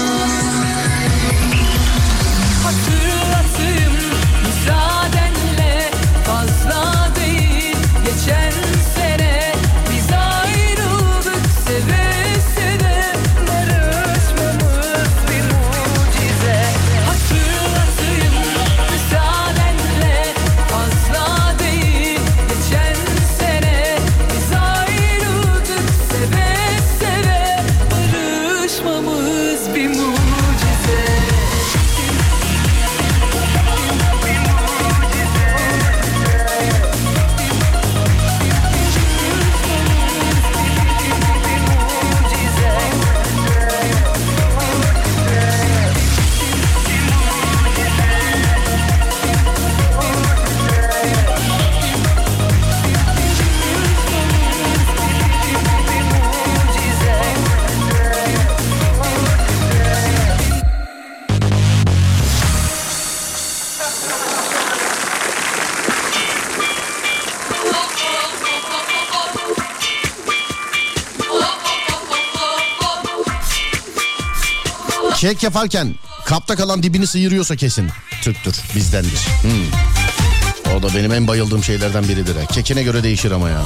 kek 75.39 75.43
yaparken 75.43 75.95
kapta 76.25 76.55
kalan 76.55 76.83
dibini 76.83 77.07
sıyırıyorsa 77.07 77.55
kesin 77.55 77.89
Türktür 78.21 78.55
bizdendir. 78.75 79.19
Hmm. 79.41 80.75
O 80.77 80.83
da 80.83 80.95
benim 80.95 81.13
en 81.13 81.27
bayıldığım 81.27 81.63
şeylerden 81.63 82.03
biridir. 82.03 82.45
Kekine 82.45 82.83
göre 82.83 83.03
değişir 83.03 83.31
ama 83.31 83.49
ya. 83.49 83.63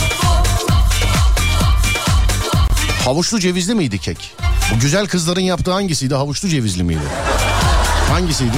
Havuçlu 3.06 3.40
cevizli 3.40 3.76
miydi 3.76 4.00
kek? 4.00 4.36
Bu 4.76 4.80
güzel 4.80 5.08
kızların 5.08 5.42
yaptığı 5.42 5.72
hangisiydi? 5.72 6.16
Havuçlu 6.16 6.50
cevizli 6.50 6.84
miydi? 6.84 7.08
Hangisiydi? 8.10 8.58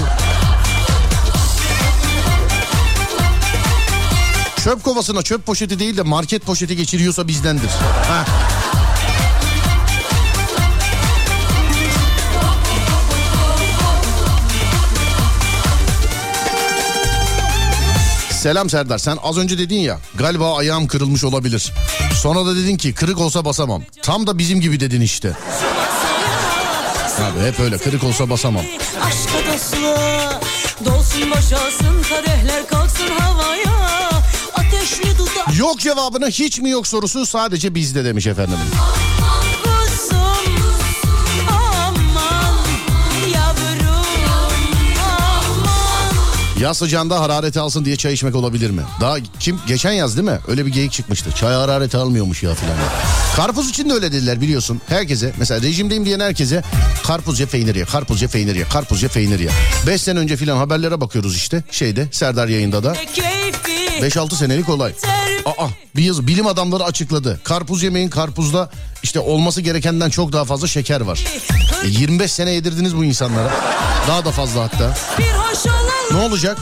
Çöp 4.64 4.84
kovasına 4.84 5.22
çöp 5.22 5.46
poşeti 5.46 5.80
değil 5.80 5.98
de 5.98 6.02
market 6.02 6.46
poşeti 6.46 6.76
geçiriyorsa 6.76 7.28
bizdendir. 7.28 7.70
Heh. 8.08 8.55
Selam 18.46 18.70
Serdar 18.70 18.98
sen 18.98 19.18
az 19.24 19.38
önce 19.38 19.58
dedin 19.58 19.80
ya 19.80 20.00
galiba 20.16 20.58
ayağım 20.58 20.88
kırılmış 20.88 21.24
olabilir. 21.24 21.74
Sonra 22.22 22.46
da 22.46 22.56
dedin 22.56 22.78
ki 22.78 22.94
kırık 22.94 23.20
olsa 23.20 23.46
basamam. 23.46 23.84
Tam 24.02 24.28
da 24.28 24.38
bizim 24.38 24.62
gibi 24.62 24.80
dedin 24.80 25.02
işte. 25.02 25.38
Abi 27.20 27.48
hep 27.48 27.60
öyle 27.60 27.78
kırık 27.78 28.04
olsa 28.04 28.30
basamam. 28.30 28.66
Aşka 29.04 29.54
dostluğa 29.54 30.40
Dolsun 30.86 31.32
boşalsın 31.32 32.04
kadehler 32.10 32.68
kalksın 32.68 33.08
havaya 33.20 34.12
Yok 35.58 35.80
cevabına 35.80 36.28
hiç 36.28 36.60
mi 36.60 36.70
yok 36.70 36.88
sorusu 36.88 37.26
sadece 37.26 37.76
bizde 37.76 38.06
demiş 38.06 38.28
efendim. 38.28 38.58
Yaz 46.62 46.78
sıcağında 46.78 47.20
harareti 47.22 47.60
alsın 47.60 47.86
diye 47.86 47.96
çay 47.96 48.14
içmek 48.14 48.36
olabilir 48.36 48.70
mi? 48.70 48.82
Daha 49.02 49.18
kim 49.40 49.60
geçen 49.68 49.92
yaz 49.92 50.18
değil 50.18 50.28
mi? 50.28 50.40
Öyle 50.48 50.66
bir 50.66 50.72
geyik 50.72 50.92
çıkmıştı. 50.92 51.32
Çay 51.32 51.54
harareti 51.54 51.98
almıyormuş 51.98 52.44
ya 52.44 52.54
filan. 52.56 52.76
Karpuz 53.36 53.70
için 53.70 53.90
de 53.90 53.94
öyle 53.94 54.12
dediler 54.12 54.42
biliyorsun. 54.42 54.82
Herkese 54.88 55.34
mesela 55.40 55.62
rejimdeyim 55.62 56.06
diyen 56.06 56.20
herkese 56.20 56.64
karpuz 57.04 57.40
ye 57.40 57.46
peynir 57.46 57.76
ye, 57.76 57.86
karpuz 57.86 58.22
ye 58.22 58.28
peynir 58.28 58.56
ye, 58.56 58.64
karpuz 58.70 59.04
ye 59.04 59.10
peynir 59.10 59.40
ye. 59.40 59.50
5 59.88 60.02
sene 60.02 60.20
önce 60.20 60.38
filan 60.38 60.58
haberlere 60.58 61.02
bakıyoruz 61.02 61.36
işte 61.36 61.64
şeyde 61.72 62.08
Serdar 62.12 62.48
yayında 62.48 62.84
da. 62.84 62.94
keyfi 62.94 63.75
5-6 64.02 64.36
senelik 64.36 64.70
olay. 64.70 64.94
Aa 65.46 65.68
bir 65.96 66.04
yazı 66.04 66.28
bilim 66.28 66.48
adamları 66.48 66.84
açıkladı. 66.84 67.40
Karpuz 67.44 67.84
yemeyin 67.84 68.10
karpuzda 68.10 68.70
işte 69.04 69.20
olması 69.20 69.62
gerekenden 69.62 70.10
çok 70.10 70.34
daha 70.34 70.46
fazla 70.46 70.68
şeker 70.68 71.02
var. 71.02 71.26
E, 71.84 71.88
25 71.88 72.32
sene 72.32 72.52
yedirdiniz 72.52 72.98
bu 72.98 73.04
insanlara. 73.04 73.52
Daha 74.08 74.26
da 74.26 74.32
fazla 74.32 74.64
hatta. 74.64 74.98
Ne 76.12 76.18
olacak? 76.18 76.58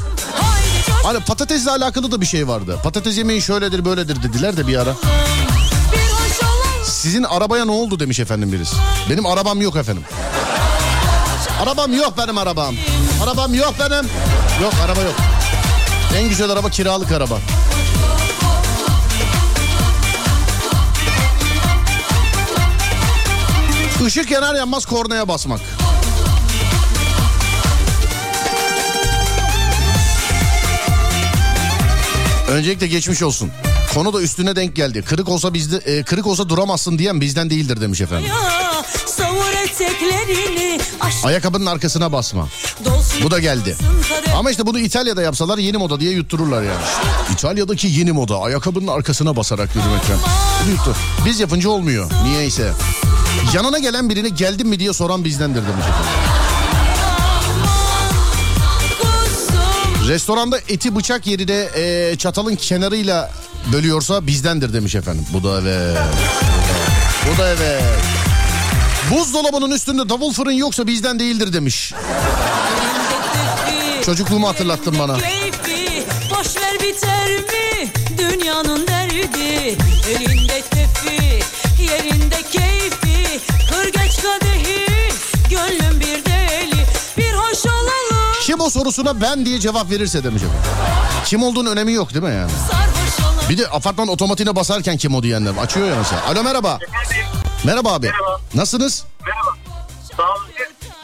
Hani 1.03 1.19
patatesle 1.19 1.71
alakalı 1.71 2.11
da 2.11 2.21
bir 2.21 2.25
şey 2.25 2.47
vardı. 2.47 2.79
Patates 2.83 3.17
yemeği 3.17 3.41
şöyledir 3.41 3.85
böyledir 3.85 4.23
dediler 4.23 4.57
de 4.57 4.67
bir 4.67 4.77
ara. 4.77 4.95
Sizin 6.85 7.23
arabaya 7.23 7.65
ne 7.65 7.71
oldu 7.71 7.99
demiş 7.99 8.19
efendim 8.19 8.51
birisi. 8.51 8.75
Benim 9.09 9.25
arabam 9.25 9.61
yok 9.61 9.75
efendim. 9.75 10.03
Arabam 11.63 11.93
yok 11.93 12.13
benim 12.17 12.37
arabam. 12.37 12.75
Arabam 13.23 13.53
yok 13.53 13.73
benim. 13.79 14.05
Yok 14.61 14.73
araba 14.85 15.01
yok. 15.01 15.15
En 16.17 16.29
güzel 16.29 16.49
araba 16.49 16.69
kiralık 16.69 17.11
araba. 17.11 17.39
Işık 24.07 24.31
yanar 24.31 24.55
yanmaz 24.55 24.85
kornaya 24.85 25.27
basmak. 25.27 25.59
Öncelikle 32.49 32.87
geçmiş 32.87 33.23
olsun. 33.23 33.51
Konu 33.93 34.13
da 34.13 34.21
üstüne 34.21 34.55
denk 34.55 34.75
geldi. 34.75 35.01
Kırık 35.01 35.29
olsa 35.29 35.53
bizde 35.53 35.77
e, 35.77 36.03
kırık 36.03 36.27
olsa 36.27 36.49
duramazsın 36.49 36.97
diyen 36.99 37.21
bizden 37.21 37.49
değildir 37.49 37.81
demiş 37.81 38.01
efendim. 38.01 38.31
Eteklerini 39.63 40.79
Ayakkabının 41.23 41.65
arkasına 41.65 42.11
basma. 42.11 42.47
Bu 43.23 43.31
da 43.31 43.39
geldi. 43.39 43.77
Ama 44.35 44.51
işte 44.51 44.65
bunu 44.65 44.79
İtalya'da 44.79 45.21
yapsalar 45.21 45.57
yeni 45.57 45.77
moda 45.77 45.99
diye 45.99 46.11
yuttururlar 46.11 46.63
yani. 46.63 46.83
İtalya'daki 47.33 47.87
yeni 47.87 48.11
moda 48.11 48.39
ayakkabının 48.39 48.87
arkasına 48.87 49.35
basarak 49.35 49.75
yürümekten. 49.75 50.17
Bunu 50.63 50.71
yuttur. 50.71 50.95
Biz 51.25 51.39
yapınca 51.39 51.69
olmuyor. 51.69 52.11
Niyeyse. 52.23 52.71
Yanına 53.53 53.79
gelen 53.79 54.09
birini 54.09 54.35
geldim 54.35 54.67
mi 54.67 54.79
diye 54.79 54.93
soran 54.93 55.25
bizdendir 55.25 55.61
demiş 55.61 55.85
Restoranda 60.07 60.59
eti 60.69 60.95
bıçak 60.95 61.27
yerine 61.27 61.67
e, 61.75 62.15
çatalın 62.17 62.55
kenarıyla 62.55 63.31
bölüyorsa 63.73 64.27
bizdendir 64.27 64.73
demiş 64.73 64.95
efendim. 64.95 65.25
Bu 65.33 65.43
da 65.43 65.61
evet. 65.61 65.97
Bu 67.33 67.37
da 67.41 67.49
evet. 67.49 67.83
Buzdolabının 69.11 69.71
üstünde 69.71 70.09
davul 70.09 70.33
fırın 70.33 70.51
yoksa 70.51 70.87
bizden 70.87 71.19
değildir 71.19 71.53
demiş. 71.53 71.93
Çocukluğumu 74.05 74.47
hatırlattın 74.47 74.99
bana. 74.99 75.17
Keyfi 75.17 76.03
boş 76.31 76.55
ver 76.57 76.73
biter 76.79 77.29
mi 77.31 77.89
dünyanın 78.17 78.87
derdi 78.87 79.77
elinde 80.09 80.61
tefi 80.61 81.43
yerinde 81.83 82.41
keyfi 82.51 83.39
kır 83.69 83.85
geç 83.85 84.21
kadehi 84.21 84.85
gönlüm 85.49 85.99
bir 85.99 86.25
deli 86.25 86.85
bir 87.17 87.33
hoş 87.33 87.65
olalım 87.65 88.33
Kim 88.41 88.59
o 88.59 88.69
sorusuna 88.69 89.21
ben 89.21 89.45
diye 89.45 89.59
cevap 89.59 89.91
verirse 89.91 90.23
demiş. 90.23 90.43
Kim 91.25 91.43
olduğunun 91.43 91.71
önemi 91.71 91.93
yok 91.93 92.13
değil 92.13 92.25
mi 92.25 92.31
yani? 92.33 92.51
Bir 93.49 93.57
de 93.57 93.67
apartman 93.67 94.07
otomatiğine 94.07 94.55
basarken 94.55 94.97
kim 94.97 95.15
o 95.15 95.23
diyenler 95.23 95.53
açıyor 95.61 95.87
ya 95.87 95.95
mesela. 95.97 96.25
Alo 96.27 96.43
merhaba. 96.43 96.79
Merhaba 97.65 97.93
abi. 97.93 98.11
Nasılsınız? 98.55 99.05
Sağ 100.17 100.23
olun. 100.23 100.43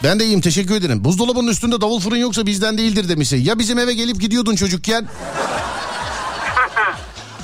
Ben 0.04 0.20
de 0.20 0.26
iyiyim 0.26 0.42
teşekkür 0.42 0.76
ederim. 0.76 1.04
Buzdolabının 1.04 1.48
üstünde 1.48 1.82
davul 1.82 2.00
fırın 2.00 2.16
yoksa 2.16 2.46
bizden 2.46 2.78
değildir 2.78 3.10
demişsin. 3.10 3.38
Ya 3.44 3.60
bizim 3.60 3.80
eve 3.80 3.94
gelip 3.94 4.22
gidiyordun 4.22 4.56
çocukken? 4.56 5.08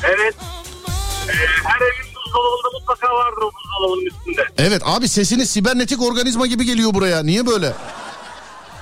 Evet. 0.03 0.35
Ee, 1.29 1.31
her 1.63 1.81
evin 1.81 2.13
buzdolabında 2.15 2.79
mutlaka 2.79 3.07
vardır 3.13 3.41
o 3.41 3.51
buzdolabının 3.51 4.05
üstünde. 4.05 4.41
Evet 4.57 4.81
abi 4.85 5.07
sesiniz 5.07 5.49
sibernetik 5.49 6.01
organizma 6.01 6.45
gibi 6.45 6.65
geliyor 6.65 6.93
buraya. 6.93 7.23
Niye 7.23 7.45
böyle? 7.47 7.73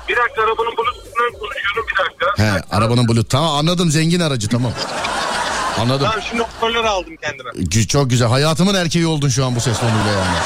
Bir 0.10 0.16
dakika 0.18 0.42
arabanın 0.42 0.72
bluetooth'undan 0.78 1.40
konuşuyorum 1.40 1.86
bir 1.92 2.06
dakika. 2.06 2.44
He 2.44 2.64
arabanın 2.76 3.08
bluetooth. 3.08 3.30
Tamam 3.30 3.56
anladım 3.56 3.92
zengin 3.92 4.20
aracı 4.20 4.50
tamam. 4.50 4.72
Anladım. 5.80 6.08
Tamam 6.12 6.26
şimdi 6.30 6.44
hoparlör 6.44 6.84
aldım 6.84 7.16
kendime. 7.22 7.70
Çok 7.88 8.10
güzel. 8.10 8.28
Hayatımın 8.28 8.76
erkeği 8.76 9.08
oldun 9.08 9.30
şu 9.30 9.46
an 9.46 9.56
bu 9.56 9.60
ses 9.62 9.80
tonuyla 9.80 10.12
yani. 10.12 10.38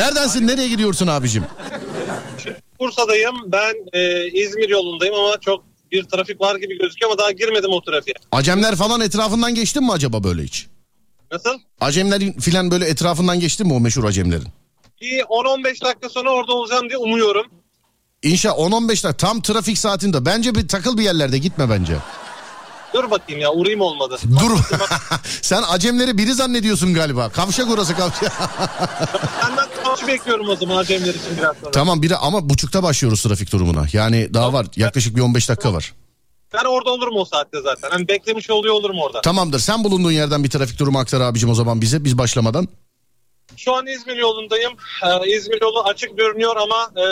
Neredensin? 0.00 0.46
Nereye 0.46 0.68
gidiyorsun 0.68 1.06
abicim? 1.06 1.44
Bursa'dayım. 2.80 3.34
Ben 3.46 3.74
e, 3.92 4.26
İzmir 4.26 4.68
yolundayım 4.68 5.14
ama 5.14 5.40
çok 5.40 5.64
bir 5.92 6.04
trafik 6.04 6.40
var 6.40 6.56
gibi 6.56 6.78
gözüküyor 6.78 7.10
ama 7.10 7.18
daha 7.18 7.30
girmedim 7.30 7.70
o 7.70 7.80
trafiğe. 7.82 8.14
Acemler 8.32 8.76
falan 8.76 9.00
etrafından 9.00 9.54
geçtin 9.54 9.82
mi 9.82 9.92
acaba 9.92 10.24
böyle 10.24 10.42
hiç? 10.42 10.66
Nasıl? 11.32 11.50
Acemlerin 11.80 12.32
filan 12.32 12.70
böyle 12.70 12.86
etrafından 12.86 13.40
geçtin 13.40 13.66
mi 13.66 13.72
o 13.72 13.80
meşhur 13.80 14.04
acemlerin? 14.04 14.48
Bir 15.02 15.20
10-15 15.20 15.84
dakika 15.84 16.08
sonra 16.08 16.30
orada 16.30 16.52
olacağım 16.52 16.88
diye 16.88 16.98
umuyorum. 16.98 17.46
İnşa 18.22 18.48
10-15 18.48 18.88
dakika 18.88 19.12
tam 19.12 19.40
trafik 19.42 19.78
saatinde. 19.78 20.24
Bence 20.24 20.54
bir 20.54 20.68
takıl 20.68 20.98
bir 20.98 21.02
yerlerde 21.02 21.38
gitme 21.38 21.70
bence. 21.70 21.96
Dur 22.94 23.10
bakayım 23.10 23.40
ya 23.40 23.52
uğrayayım 23.52 23.80
olmadı. 23.80 24.18
Dur. 24.40 24.58
Sen 25.42 25.62
acemleri 25.68 26.18
biri 26.18 26.34
zannediyorsun 26.34 26.94
galiba. 26.94 27.28
Kavşak 27.28 27.70
orası 27.70 27.96
kavşak. 27.96 28.32
Senden 29.40 29.68
tavsiye 29.84 30.08
bekliyorum 30.08 30.48
o 30.48 30.56
zaman 30.56 30.76
Acemler 30.76 31.08
için 31.14 31.38
biraz 31.38 31.56
sonra. 31.56 31.70
tamam 31.70 32.02
biri 32.02 32.16
ama 32.16 32.48
buçukta 32.48 32.82
başlıyoruz 32.82 33.22
trafik 33.22 33.52
durumuna. 33.52 33.86
Yani 33.92 34.34
daha 34.34 34.52
var. 34.52 34.66
Yaklaşık 34.76 35.16
bir 35.16 35.20
15 35.20 35.48
dakika 35.48 35.72
var. 35.72 35.92
Ben 36.54 36.64
orada 36.64 36.90
olurum 36.90 37.16
o 37.16 37.24
saatte 37.24 37.58
zaten. 37.62 37.90
Hani 37.90 38.08
beklemiş 38.08 38.50
oluyor 38.50 38.74
olurum 38.74 38.98
orada. 38.98 39.20
Tamamdır. 39.20 39.58
Sen 39.58 39.84
bulunduğun 39.84 40.10
yerden 40.12 40.44
bir 40.44 40.50
trafik 40.50 40.78
durumu 40.78 40.98
aktar 40.98 41.20
abicim 41.20 41.50
o 41.50 41.54
zaman 41.54 41.80
bize. 41.80 42.04
Biz 42.04 42.18
başlamadan. 42.18 42.68
Şu 43.56 43.74
an 43.74 43.86
İzmir 43.86 44.16
yolundayım. 44.16 44.72
Ee, 45.04 45.36
İzmir 45.36 45.62
yolu 45.62 45.82
açık 45.82 46.18
görünüyor 46.18 46.56
ama 46.56 46.90
e, 46.96 47.04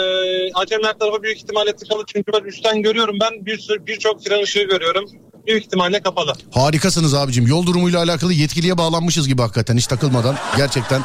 Acemler 0.53 0.99
tarafı 0.99 1.23
büyük 1.23 1.37
ihtimalle 1.37 1.75
tıkalı. 1.75 2.03
Çünkü 2.07 2.31
ben 2.33 2.43
üstten 2.47 2.81
görüyorum. 2.81 3.17
Ben 3.21 3.45
bir 3.45 3.69
birçok 3.87 4.23
fren 4.23 4.43
ışığı 4.43 4.63
görüyorum. 4.63 5.05
Büyük 5.47 5.63
ihtimalle 5.65 6.01
kapalı. 6.03 6.33
Harikasınız 6.51 7.13
abicim. 7.13 7.47
Yol 7.47 7.65
durumuyla 7.65 7.99
alakalı 7.99 8.33
yetkiliye 8.33 8.77
bağlanmışız 8.77 9.27
gibi 9.27 9.41
hakikaten 9.41 9.77
hiç 9.77 9.87
takılmadan. 9.87 10.37
Gerçekten. 10.57 11.01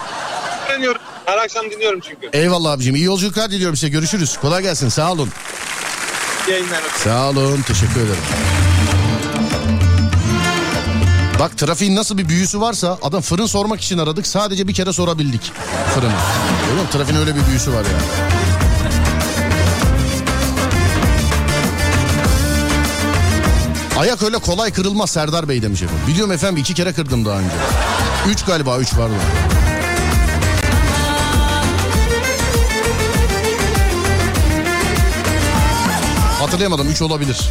Dinliyorum. 0.77 1.01
Her 1.25 1.39
akşam 1.39 1.71
dinliyorum 1.71 2.01
çünkü. 2.01 2.31
Eyvallah 2.33 2.73
abicim. 2.73 2.95
İyi 2.95 3.05
yolculuklar 3.05 3.51
diliyorum 3.51 3.77
size. 3.77 3.89
Görüşürüz. 3.89 4.37
Kolay 4.37 4.63
gelsin. 4.63 4.89
Sağ 4.89 5.13
olun. 5.13 5.29
İyi 6.49 6.51
yayınlar. 6.53 6.81
Sağ 7.05 7.29
olun. 7.29 7.63
Teşekkür 7.63 8.01
ederim. 8.01 8.23
Bak 11.41 11.59
trafiğin 11.59 11.97
nasıl 11.97 12.19
bir 12.19 12.29
büyüsü 12.29 12.61
varsa 12.61 12.99
adam 13.03 13.21
fırın 13.21 13.47
sormak 13.47 13.81
için 13.81 13.99
aradık. 13.99 14.27
Sadece 14.27 14.69
bir 14.69 14.75
kere 14.75 14.93
sorabildik 14.93 15.53
fırını. 15.95 16.13
Görüyor 16.67 16.85
musun? 16.85 16.99
Trafiğin 16.99 17.21
öyle 17.21 17.37
bir 17.37 17.47
büyüsü 17.47 17.73
var 17.73 17.77
yani. 17.85 18.03
Ayak 23.99 24.23
öyle 24.23 24.39
kolay 24.39 24.73
kırılmaz 24.73 25.11
Serdar 25.11 25.49
Bey 25.49 25.63
demiş 25.63 25.83
efendim. 25.83 26.05
Biliyorum 26.09 26.33
efendim 26.33 26.57
iki 26.57 26.75
kere 26.75 26.93
kırdım 26.93 27.25
daha 27.25 27.39
önce. 27.39 27.51
Üç 28.29 28.45
galiba 28.45 28.79
üç 28.79 28.97
vardı. 28.99 29.15
Hatırlayamadım 36.41 36.91
üç 36.91 37.03
olabilir. 37.03 37.51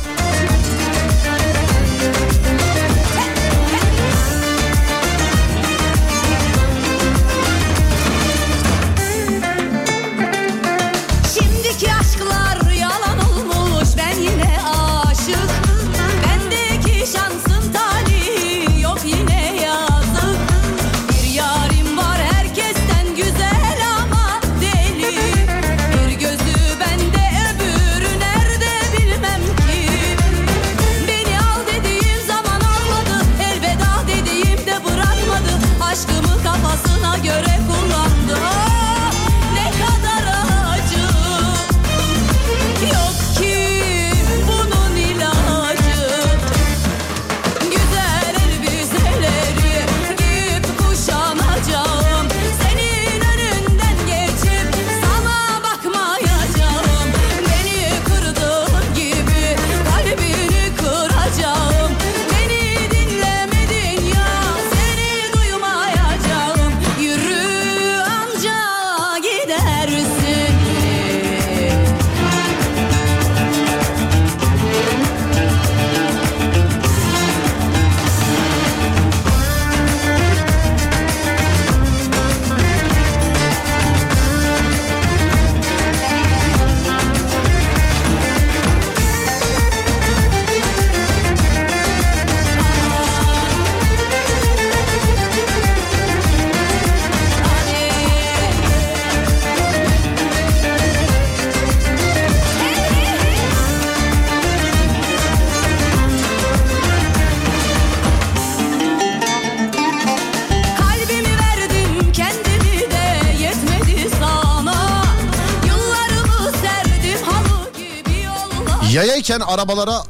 Yayayken 119.29 119.53
arabalara 119.53 120.03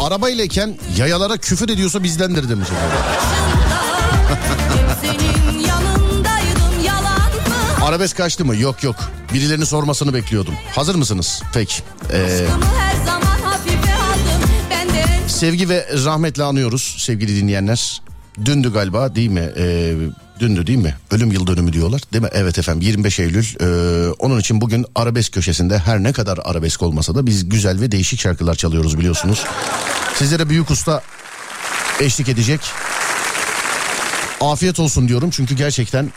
arabaylayken 0.00 0.78
yayalara 0.96 1.36
küfür 1.36 1.68
ediyorsa 1.68 2.02
bizdendir 2.02 2.48
demiş. 2.48 2.68
Arabesk 7.84 8.16
kaçtı 8.16 8.44
mı? 8.44 8.56
Yok 8.56 8.82
yok. 8.82 8.96
Birilerinin 9.34 9.64
sormasını 9.64 10.14
bekliyordum. 10.14 10.54
Hazır 10.74 10.94
mısınız? 10.94 11.42
Peki. 11.54 11.82
Ee, 12.12 12.46
sevgi 15.28 15.68
ve 15.68 15.88
rahmetle 16.04 16.42
anıyoruz 16.42 16.96
sevgili 16.98 17.36
dinleyenler. 17.42 18.02
Dündü 18.44 18.72
galiba 18.72 19.14
değil 19.14 19.30
mi? 19.30 19.52
Ee, 19.56 19.94
dündü 20.38 20.66
değil 20.66 20.78
mi? 20.78 20.94
Ölüm 21.10 21.32
yıl 21.32 21.46
dönümü 21.46 21.72
diyorlar 21.72 22.00
değil 22.12 22.24
mi? 22.24 22.30
Evet 22.32 22.58
efendim 22.58 22.82
25 22.82 23.20
Eylül. 23.20 23.44
Ee, 23.60 24.10
onun 24.18 24.40
için 24.40 24.60
bugün 24.60 24.86
arabesk 24.94 25.32
köşesinde 25.32 25.78
her 25.78 26.02
ne 26.02 26.12
kadar 26.12 26.38
arabesk 26.44 26.82
olmasa 26.82 27.14
da 27.14 27.26
biz 27.26 27.48
güzel 27.48 27.80
ve 27.80 27.92
değişik 27.92 28.20
şarkılar 28.20 28.54
çalıyoruz 28.54 28.98
biliyorsunuz. 28.98 29.44
Sizlere 30.14 30.48
büyük 30.48 30.70
usta 30.70 31.02
eşlik 32.00 32.28
edecek. 32.28 32.60
Afiyet 34.40 34.80
olsun 34.80 35.08
diyorum 35.08 35.30
çünkü 35.30 35.54
gerçekten 35.54 36.12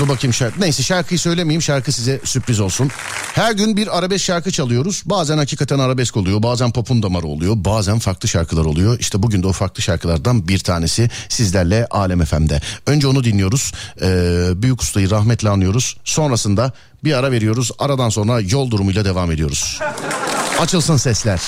Dur 0.00 0.08
bakayım 0.08 0.34
şarkı. 0.34 0.60
Neyse 0.60 0.82
şarkıyı 0.82 1.18
söylemeyeyim 1.18 1.62
şarkı 1.62 1.92
size 1.92 2.20
sürpriz 2.24 2.60
olsun. 2.60 2.90
Her 3.34 3.52
gün 3.52 3.76
bir 3.76 3.98
arabesk 3.98 4.24
şarkı 4.24 4.50
çalıyoruz. 4.50 5.02
Bazen 5.06 5.38
hakikaten 5.38 5.78
arabesk 5.78 6.16
oluyor. 6.16 6.42
Bazen 6.42 6.72
popun 6.72 7.02
damarı 7.02 7.26
oluyor. 7.26 7.54
Bazen 7.56 7.98
farklı 7.98 8.28
şarkılar 8.28 8.64
oluyor. 8.64 8.98
İşte 8.98 9.22
bugün 9.22 9.42
de 9.42 9.46
o 9.46 9.52
farklı 9.52 9.82
şarkılardan 9.82 10.48
bir 10.48 10.58
tanesi 10.58 11.10
sizlerle 11.28 11.86
Alem 11.90 12.24
FM'de. 12.24 12.60
Önce 12.86 13.06
onu 13.06 13.24
dinliyoruz. 13.24 13.72
Ee, 14.02 14.62
büyük 14.62 14.82
ustayı 14.82 15.10
rahmetle 15.10 15.48
anıyoruz. 15.48 15.96
Sonrasında 16.04 16.72
bir 17.04 17.12
ara 17.12 17.30
veriyoruz. 17.30 17.70
Aradan 17.78 18.08
sonra 18.08 18.40
yol 18.40 18.70
durumuyla 18.70 19.04
devam 19.04 19.30
ediyoruz. 19.30 19.80
Açılsın 20.60 20.96
sesler. 20.96 21.40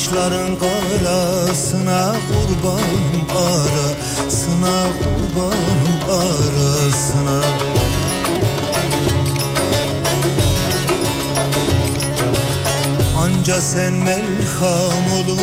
Kaşların 0.00 0.56
karasına 0.58 2.14
kurbanım 2.28 3.26
arasına, 3.36 4.86
kurbanım 4.98 6.00
arasına. 6.08 7.40
Anca 13.18 13.60
sen 13.60 13.92
melham 13.92 15.12
olun, 15.14 15.40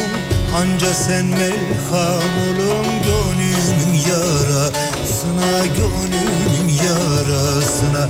anca 0.55 0.93
sen 0.93 1.25
melham 1.25 2.33
olun 2.47 2.87
gönlümün 3.05 3.93
yarasına, 4.09 5.65
gönlümün 5.77 6.73
yarasına. 6.73 8.09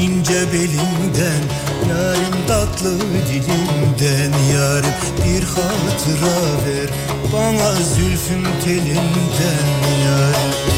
ince 0.00 0.52
belinden 0.52 1.42
Yarim 1.88 2.46
tatlı 2.48 2.98
dilimden 3.28 4.38
yarim 4.54 4.94
Bir 5.24 5.42
hatıra 5.42 6.66
ver. 6.66 6.90
Bana 7.32 7.72
zülfüm 7.74 8.44
telinden 8.64 9.66
yarim 10.04 10.75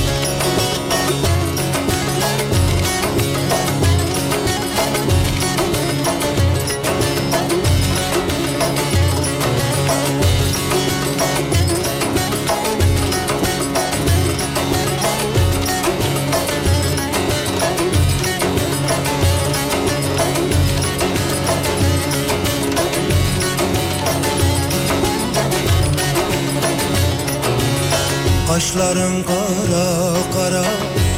Kaşların 29.08 29.22
kara 29.22 30.14
kara 30.34 30.64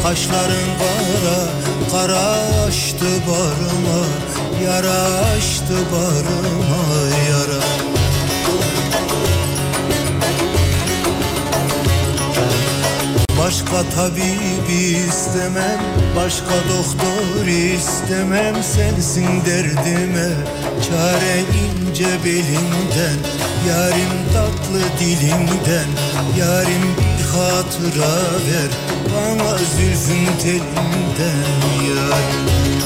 Kaşların 0.03 0.70
kara 0.78 1.38
Kara 1.93 2.64
açtı 2.66 3.07
barıma 3.28 4.07
Yara 4.64 5.03
açtı 5.36 5.74
barıma 5.93 6.84
yara. 7.30 7.61
Başka 13.38 13.91
tabip 13.97 14.70
istemem 14.70 15.80
Başka 16.16 16.45
doktor 16.45 17.47
istemem 17.47 18.62
Sensin 18.62 19.45
derdime 19.47 20.28
Çare 20.88 21.41
ince 21.41 22.24
belinden 22.24 23.18
Yarim 23.68 24.32
tatlı 24.32 24.80
dilinden 25.01 25.88
Yarim 26.38 27.10
hatıra 27.33 28.14
ver. 28.47 28.70
Bana 29.12 29.59
zülfün 29.59 30.26
telinden 30.43 31.51
yarim 31.89 32.80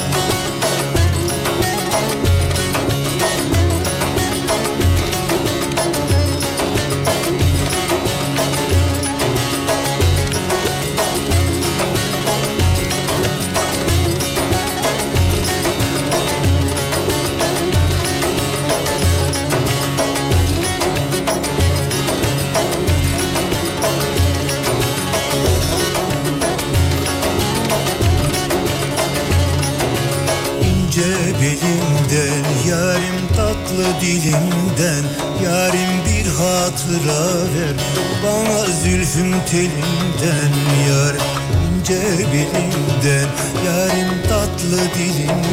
telinden 39.55 40.53
Yar 40.87 41.15
ince 41.15 42.01
belimden 42.31 43.29
Yarim 43.65 44.23
tatlı 44.29 44.79
dilimden 44.95 45.44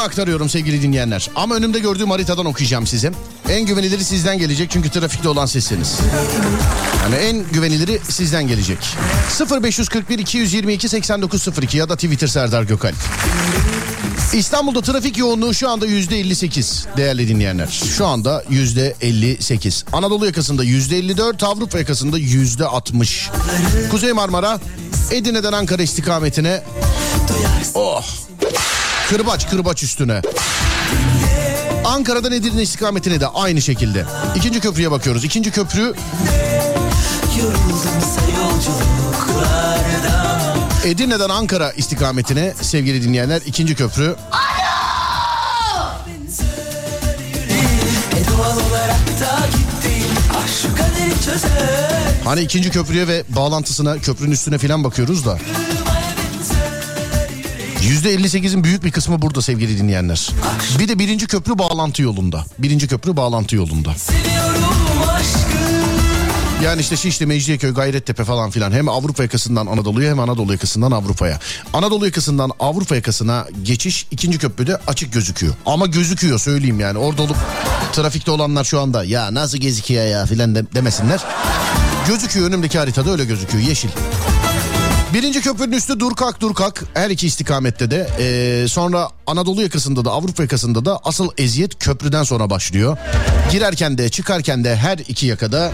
durumunu 0.00 0.12
aktarıyorum 0.12 0.48
sevgili 0.48 0.82
dinleyenler. 0.82 1.30
Ama 1.36 1.54
önümde 1.54 1.78
gördüğüm 1.78 2.10
haritadan 2.10 2.46
okuyacağım 2.46 2.86
size. 2.86 3.12
En 3.48 3.66
güveniliri 3.66 4.04
sizden 4.04 4.38
gelecek 4.38 4.70
çünkü 4.70 4.90
trafikte 4.90 5.28
olan 5.28 5.46
sizsiniz. 5.46 5.98
Yani 7.02 7.14
en 7.14 7.44
güveniliri 7.52 8.00
sizden 8.08 8.48
gelecek. 8.48 8.78
0541 9.62 10.18
222 10.18 10.88
8902 10.88 11.78
ya 11.78 11.88
da 11.88 11.94
Twitter 11.96 12.26
Serdar 12.26 12.62
Gökalp. 12.62 12.94
İstanbul'da 14.32 14.80
trafik 14.80 15.18
yoğunluğu 15.18 15.54
şu 15.54 15.70
anda 15.70 15.86
yüzde 15.86 16.18
58 16.18 16.86
değerli 16.96 17.28
dinleyenler. 17.28 17.68
Şu 17.96 18.06
anda 18.06 18.44
yüzde 18.50 18.94
58. 19.00 19.84
Anadolu 19.92 20.26
yakasında 20.26 20.64
yüzde 20.64 20.98
54, 20.98 21.42
Avrupa 21.42 21.78
yakasında 21.78 22.18
yüzde 22.18 22.66
60. 22.66 23.30
Kuzey 23.90 24.12
Marmara, 24.12 24.60
Edirne'den 25.10 25.52
Ankara 25.52 25.82
istikametine 25.82 26.62
Oh. 27.74 28.04
Kırbaç 29.10 29.50
kırbaç 29.50 29.82
üstüne. 29.82 30.22
Ankara'dan 31.84 32.32
Edirne 32.32 32.62
istikametine 32.62 33.20
de 33.20 33.26
aynı 33.26 33.62
şekilde. 33.62 34.04
İkinci 34.36 34.60
köprüye 34.60 34.90
bakıyoruz. 34.90 35.24
İkinci 35.24 35.50
köprü 35.50 35.94
Edirne'den 40.84 41.28
Ankara 41.28 41.72
istikametine 41.72 42.54
sevgili 42.60 43.02
dinleyenler 43.02 43.42
ikinci 43.46 43.74
köprü. 43.74 44.16
Hani 52.24 52.40
ikinci 52.40 52.70
köprüye 52.70 53.08
ve 53.08 53.24
bağlantısına 53.28 53.98
köprünün 53.98 54.32
üstüne 54.32 54.58
filan 54.58 54.84
bakıyoruz 54.84 55.26
da. 55.26 55.38
%58'in 57.90 58.64
büyük 58.64 58.84
bir 58.84 58.90
kısmı 58.90 59.22
burada 59.22 59.42
sevgili 59.42 59.78
dinleyenler. 59.78 60.30
Bir 60.78 60.88
de 60.88 60.98
birinci 60.98 61.26
köprü 61.26 61.58
bağlantı 61.58 62.02
yolunda. 62.02 62.44
Birinci 62.58 62.88
köprü 62.88 63.16
bağlantı 63.16 63.56
yolunda. 63.56 63.94
Yani 66.64 66.80
işte 66.80 66.96
Şişli, 66.96 67.26
Mecidiyeköy, 67.26 67.74
Gayrettepe 67.74 68.24
falan 68.24 68.50
filan 68.50 68.72
hem 68.72 68.88
Avrupa 68.88 69.22
yakasından 69.22 69.66
Anadolu'ya 69.66 70.10
hem 70.10 70.20
Anadolu 70.20 70.52
yakasından 70.52 70.90
Avrupa'ya. 70.90 71.38
Anadolu 71.72 72.04
yakasından 72.06 72.50
Avrupa 72.60 72.94
yakasına 72.96 73.46
geçiş 73.62 74.06
ikinci 74.10 74.38
köprüde 74.38 74.76
açık 74.86 75.12
gözüküyor. 75.12 75.54
Ama 75.66 75.86
gözüküyor 75.86 76.38
söyleyeyim 76.38 76.80
yani 76.80 76.98
orada 76.98 77.22
olup 77.22 77.36
trafikte 77.92 78.30
olanlar 78.30 78.64
şu 78.64 78.80
anda 78.80 79.04
ya 79.04 79.34
nasıl 79.34 79.58
gözüküyor 79.58 80.06
ya 80.06 80.26
filan 80.26 80.54
de- 80.54 80.72
demesinler. 80.74 81.20
Gözüküyor 82.08 82.46
önümdeki 82.46 82.78
haritada 82.78 83.10
öyle 83.10 83.24
gözüküyor 83.24 83.64
yeşil. 83.64 83.88
Birinci 85.14 85.40
köprünün 85.40 85.72
üstü 85.72 86.00
Durkak 86.00 86.40
Durkak 86.40 86.84
her 86.94 87.10
iki 87.10 87.26
istikamette 87.26 87.90
de 87.90 88.08
Ee, 88.18 88.68
sonra 88.68 89.08
Anadolu 89.26 89.62
yakasında 89.62 90.04
da 90.04 90.10
Avrupa 90.10 90.42
yakasında 90.42 90.84
da 90.84 91.00
asıl 91.04 91.28
eziyet 91.38 91.78
köprüden 91.78 92.22
sonra 92.22 92.50
başlıyor. 92.50 92.96
Girerken 93.52 93.98
de 93.98 94.08
çıkarken 94.08 94.64
de 94.64 94.76
her 94.76 94.98
iki 94.98 95.26
yakada 95.26 95.72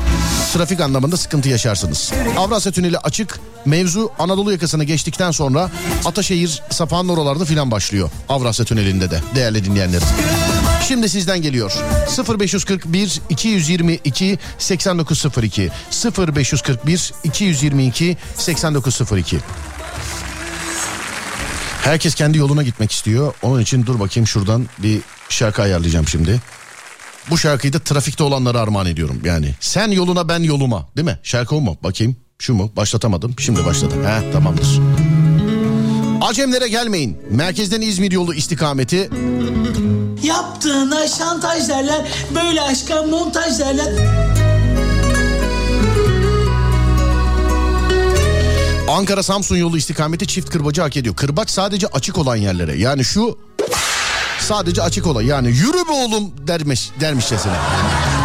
trafik 0.52 0.80
anlamında 0.80 1.16
sıkıntı 1.16 1.48
yaşarsınız. 1.48 2.12
Avrasya 2.38 2.72
Tüneli 2.72 2.98
açık 2.98 3.40
mevzu 3.66 4.10
Anadolu 4.18 4.52
yakasına 4.52 4.84
geçtikten 4.84 5.30
sonra 5.30 5.70
Ataşehir 6.04 6.62
Sapan'ın 6.70 7.08
oralarda 7.08 7.44
filan 7.44 7.70
başlıyor. 7.70 8.10
Avrasya 8.28 8.64
Tüneli'nde 8.64 9.10
de 9.10 9.20
değerli 9.34 9.64
dinleyenlerim. 9.64 10.06
Şimdi 10.88 11.08
sizden 11.08 11.42
geliyor. 11.42 11.72
0541 12.40 13.20
222 13.28 14.38
8902 14.58 15.70
0541 16.18 17.12
222 17.24 18.16
8902 18.36 19.38
Herkes 21.82 22.14
kendi 22.14 22.38
yoluna 22.38 22.62
gitmek 22.62 22.92
istiyor. 22.92 23.34
Onun 23.42 23.60
için 23.60 23.86
dur 23.86 24.00
bakayım 24.00 24.26
şuradan 24.26 24.66
bir 24.78 25.00
şarkı 25.28 25.62
ayarlayacağım 25.62 26.08
şimdi. 26.08 26.40
Bu 27.30 27.38
şarkıyı 27.38 27.72
da 27.72 27.78
trafikte 27.78 28.22
olanlara 28.22 28.60
armağan 28.60 28.86
ediyorum 28.86 29.20
yani. 29.24 29.54
Sen 29.60 29.90
yoluna 29.90 30.28
ben 30.28 30.42
yoluma 30.42 30.88
değil 30.96 31.04
mi? 31.04 31.18
Şarkı 31.22 31.56
o 31.56 31.60
mu? 31.60 31.76
Bakayım. 31.82 32.16
Şu 32.38 32.54
mu? 32.54 32.70
Başlatamadım. 32.76 33.34
Şimdi 33.38 33.64
başladım. 33.66 33.98
He 34.06 34.32
tamamdır. 34.32 34.80
Acemlere 36.20 36.68
gelmeyin. 36.68 37.18
Merkezden 37.30 37.80
İzmir 37.80 38.12
yolu 38.12 38.34
istikameti 38.34 39.10
Yaptığına 40.22 41.08
şantaj 41.08 41.68
derler, 41.68 42.06
böyle 42.34 42.62
aşka 42.62 43.02
montaj 43.02 43.58
derler. 43.58 43.92
Ankara 48.90 49.22
Samsun 49.22 49.56
yolu 49.56 49.78
istikameti 49.78 50.26
çift 50.26 50.50
kırbacı 50.50 50.82
hak 50.82 50.96
ediyor. 50.96 51.16
Kırbaç 51.16 51.50
sadece 51.50 51.86
açık 51.86 52.18
olan 52.18 52.36
yerlere. 52.36 52.78
Yani 52.78 53.04
şu 53.04 53.38
sadece 54.40 54.82
açık 54.82 55.06
olan 55.06 55.22
yani 55.22 55.48
yürü 55.48 55.88
be 55.88 55.92
oğlum 55.92 56.30
dermiş 56.46 56.90
dermişçesine. 57.00 57.52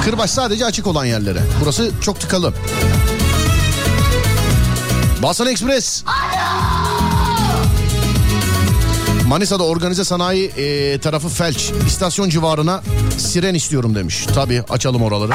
Kırbaç 0.05 0.29
sadece 0.29 0.65
açık 0.65 0.87
olan 0.87 1.05
yerlere. 1.05 1.39
Burası 1.61 1.91
çok 2.01 2.19
tıkalı. 2.19 2.53
Basan 5.21 5.47
Express. 5.47 6.03
Manisa'da 9.27 9.63
organize 9.63 10.03
sanayi 10.05 10.47
e, 10.47 10.99
tarafı 10.99 11.29
felç. 11.29 11.71
İstasyon 11.87 12.29
civarına 12.29 12.81
siren 13.17 13.53
istiyorum 13.53 13.95
demiş. 13.95 14.25
Tabii 14.35 14.63
açalım 14.69 15.01
oraları. 15.03 15.31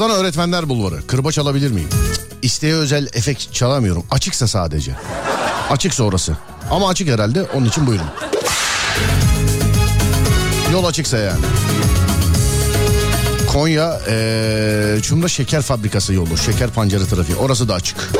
Adana 0.00 0.12
Öğretmenler 0.12 0.68
Bulvarı. 0.68 1.06
Kırbaç 1.06 1.38
alabilir 1.38 1.70
miyim? 1.70 1.88
İsteğe 2.42 2.74
özel 2.74 3.06
efekt 3.12 3.54
çalamıyorum. 3.54 4.04
Açıksa 4.10 4.48
sadece. 4.48 4.96
Açıksa 5.70 6.04
orası. 6.04 6.36
Ama 6.70 6.88
açık 6.88 7.08
herhalde. 7.08 7.42
Onun 7.42 7.66
için 7.66 7.86
buyurun. 7.86 8.06
Yol 10.72 10.84
açıksa 10.84 11.18
yani. 11.18 11.44
Konya 13.52 14.00
eee 14.08 14.98
Çumra 15.02 15.28
Şeker 15.28 15.62
Fabrikası 15.62 16.14
yolu. 16.14 16.38
Şeker 16.38 16.70
pancarı 16.70 17.06
trafiği. 17.06 17.36
Orası 17.38 17.68
da 17.68 17.74
açık. 17.74 18.10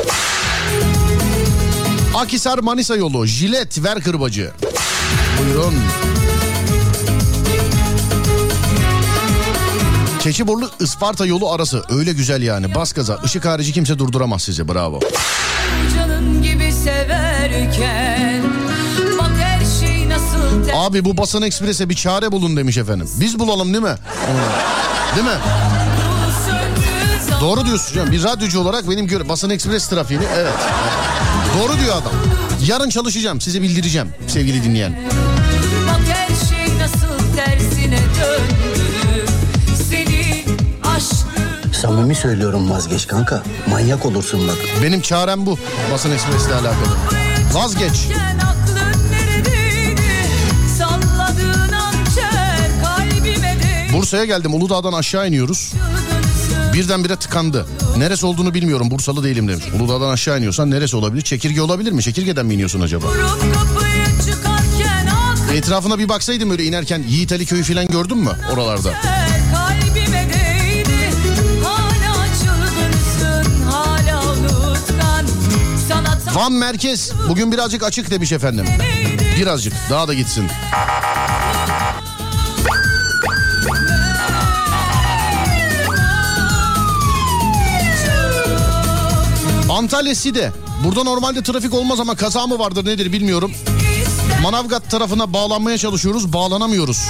Akisar 2.15 2.59
Manisa 2.59 2.95
yolu. 2.95 3.25
Jilet 3.25 3.83
ver 3.83 4.01
kırbacı. 4.01 4.51
Buyurun. 5.39 5.73
Keçiborlu 10.21 10.69
Isparta 10.79 11.25
yolu 11.25 11.51
arası. 11.51 11.83
Öyle 11.89 12.13
güzel 12.13 12.41
yani. 12.41 12.75
Bas 12.75 12.93
gaza. 12.93 13.19
Işık 13.25 13.45
harici 13.45 13.73
kimse 13.73 13.99
durduramaz 13.99 14.41
sizi. 14.41 14.67
Bravo. 14.67 14.99
Canın 15.95 16.43
gibi 16.43 16.73
severken 16.73 18.41
şey 19.79 20.07
Abi 20.73 21.05
bu 21.05 21.17
Basan 21.17 21.41
Ekspres'e 21.41 21.89
bir 21.89 21.95
çare 21.95 22.31
bulun 22.31 22.57
demiş 22.57 22.77
efendim. 22.77 23.09
Biz 23.19 23.39
bulalım 23.39 23.73
değil 23.73 23.83
mi? 23.83 23.95
Değil 25.15 25.27
mi? 25.27 25.37
Doğru 27.41 27.65
diyorsun 27.65 27.95
canım. 27.95 28.11
Bir 28.11 28.23
radyocu 28.23 28.59
olarak 28.59 28.89
benim 28.89 29.07
göre 29.07 29.29
Basın 29.29 29.49
Ekspres 29.49 29.87
trafiğini 29.87 30.23
evet. 30.35 30.53
Doğru 31.59 31.79
diyor 31.79 31.95
adam. 31.95 32.13
Yarın 32.67 32.89
çalışacağım 32.89 33.41
size 33.41 33.61
bildireceğim 33.61 34.09
sevgili 34.27 34.63
dinleyen. 34.63 34.99
Bak 35.87 36.15
her 36.15 36.27
şey 36.27 36.79
nasıl 36.79 37.35
tersine 37.35 37.97
döndü 37.97 38.50
Samimi 41.81 42.15
söylüyorum 42.15 42.69
vazgeç 42.69 43.07
kanka. 43.07 43.43
Manyak 43.69 44.05
olursun 44.05 44.47
bak. 44.47 44.57
Benim 44.83 45.01
çarem 45.01 45.45
bu 45.45 45.57
Basın 45.91 46.11
Ekspres'le 46.11 46.49
alakalı. 46.51 46.95
Vazgeç. 47.53 48.07
Bursa'ya 53.93 54.25
geldim 54.25 54.53
Uludağ'dan 54.53 54.93
aşağı 54.93 55.27
iniyoruz. 55.27 55.73
Birdenbire 56.73 57.15
tıkandı. 57.15 57.65
Neresi 57.97 58.25
olduğunu 58.25 58.53
bilmiyorum 58.53 58.91
Bursalı 58.91 59.23
değilim 59.23 59.47
demiş. 59.47 59.65
Uludağ'dan 59.79 60.09
aşağı 60.09 60.37
iniyorsan 60.37 60.71
neresi 60.71 60.95
olabilir? 60.95 61.21
Çekirge 61.21 61.61
olabilir 61.61 61.91
mi? 61.91 62.03
Çekirgeden 62.03 62.45
mi 62.45 62.53
iniyorsun 62.53 62.81
acaba? 62.81 63.07
Etrafına 65.53 65.99
bir 65.99 66.09
baksaydım 66.09 66.51
öyle 66.51 66.63
inerken 66.63 67.03
Yiğit 67.07 67.31
Ali 67.31 67.45
Köyü 67.45 67.63
falan 67.63 67.87
gördün 67.87 68.17
mü 68.17 68.31
oralarda? 68.53 68.93
Van 76.35 76.53
merkez 76.53 77.11
bugün 77.29 77.51
birazcık 77.51 77.83
açık 77.83 78.11
demiş 78.11 78.31
efendim. 78.31 78.65
Birazcık 79.37 79.73
daha 79.89 80.07
da 80.07 80.13
gitsin. 80.13 80.47
Antalya 89.69 90.15
Side. 90.15 90.51
Burada 90.83 91.03
normalde 91.03 91.43
trafik 91.43 91.73
olmaz 91.73 91.99
ama 91.99 92.15
kaza 92.15 92.47
mı 92.47 92.59
vardır 92.59 92.85
nedir 92.85 93.13
bilmiyorum. 93.13 93.51
Manavgat 94.41 94.89
tarafına 94.91 95.33
bağlanmaya 95.33 95.77
çalışıyoruz 95.77 96.33
bağlanamıyoruz. 96.33 97.07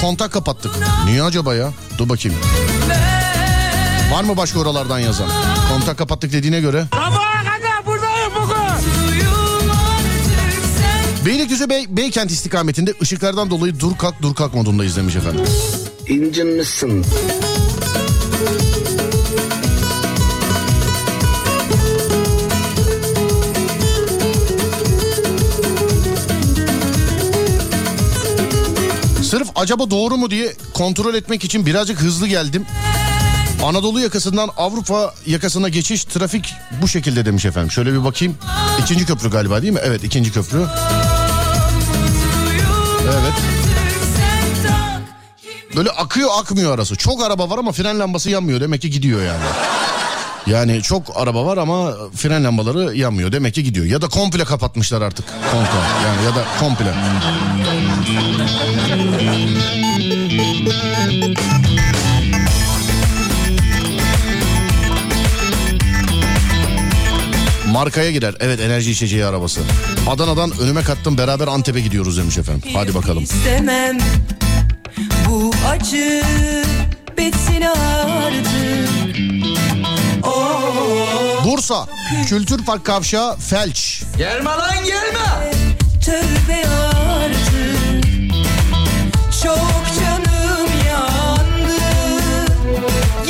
Kontak 0.00 0.32
kapattık. 0.32 0.72
Niye 1.06 1.22
acaba 1.22 1.54
ya? 1.54 1.72
Dur 1.98 2.08
bakayım. 2.08 2.38
Var 4.12 4.24
mı 4.24 4.36
başka 4.36 4.58
oralardan 4.58 4.98
yazan? 4.98 5.28
Kontak 5.72 5.98
kapattık 5.98 6.32
dediğine 6.32 6.60
göre. 6.60 6.86
suyum 6.92 7.27
Beylikdüzü 11.28 11.70
Bey, 11.70 11.86
Beykent 11.88 12.30
istikametinde 12.30 12.94
ışıklardan 13.02 13.50
dolayı 13.50 13.80
dur 13.80 13.96
kalk 13.98 14.22
dur 14.22 14.34
kalk 14.34 14.54
modundayız 14.54 14.96
demiş 14.96 15.16
efendim. 15.16 15.44
İncinmişsin. 16.06 17.04
Sırf 29.22 29.48
acaba 29.54 29.90
doğru 29.90 30.16
mu 30.16 30.30
diye 30.30 30.52
kontrol 30.74 31.14
etmek 31.14 31.44
için 31.44 31.66
birazcık 31.66 32.00
hızlı 32.00 32.26
geldim. 32.26 32.66
Anadolu 33.64 34.00
yakasından 34.00 34.50
Avrupa 34.56 35.14
yakasına 35.26 35.68
geçiş 35.68 36.04
trafik 36.04 36.54
bu 36.82 36.88
şekilde 36.88 37.24
demiş 37.24 37.44
efendim. 37.44 37.70
Şöyle 37.70 37.92
bir 37.92 38.04
bakayım. 38.04 38.36
İkinci 38.82 39.06
köprü 39.06 39.30
galiba 39.30 39.62
değil 39.62 39.72
mi? 39.72 39.80
Evet 39.84 40.04
ikinci 40.04 40.32
köprü. 40.32 40.66
Evet. 43.08 43.34
Böyle 45.76 45.90
akıyor 45.90 46.30
akmıyor 46.40 46.74
arası. 46.74 46.96
Çok 46.96 47.22
araba 47.22 47.50
var 47.50 47.58
ama 47.58 47.72
fren 47.72 47.98
lambası 47.98 48.30
yanmıyor. 48.30 48.60
Demek 48.60 48.82
ki 48.82 48.90
gidiyor 48.90 49.22
yani. 49.22 49.44
Yani 50.46 50.82
çok 50.82 51.02
araba 51.16 51.46
var 51.46 51.56
ama 51.56 51.92
fren 52.16 52.44
lambaları 52.44 52.96
yanmıyor. 52.96 53.32
Demek 53.32 53.54
ki 53.54 53.62
gidiyor. 53.64 53.86
Ya 53.86 54.02
da 54.02 54.08
komple 54.08 54.44
kapatmışlar 54.44 55.02
artık. 55.02 55.24
Komple 55.52 55.78
yani 56.04 56.24
ya 56.24 56.34
da 56.34 56.44
komple. 56.60 56.94
Markaya 67.78 68.10
girer. 68.10 68.34
Evet 68.40 68.60
enerji 68.60 68.90
içeceği 68.90 69.24
arabası. 69.24 69.60
Adana'dan 70.08 70.52
önüme 70.60 70.82
kattım 70.82 71.18
beraber 71.18 71.46
Antep'e 71.48 71.80
gidiyoruz 71.80 72.18
demiş 72.18 72.38
efendim. 72.38 72.70
Hadi 72.74 72.94
bakalım. 72.94 73.22
İstemem 73.22 73.98
bu 75.28 75.52
acı 75.70 76.22
bitsin 77.18 77.62
artık. 77.62 78.46
Oh, 80.22 81.44
Bursa 81.44 81.86
Kültür 82.28 82.64
Park 82.64 82.84
Kavşağı 82.84 83.36
Felç. 83.36 84.02
gelme 84.16 84.50
lan 84.50 84.84
gelme. 84.86 85.52
Tövbe 86.04 86.68
artık. 86.68 88.04
Çok 89.42 89.84
canım 90.00 90.70
yandı. 90.88 91.74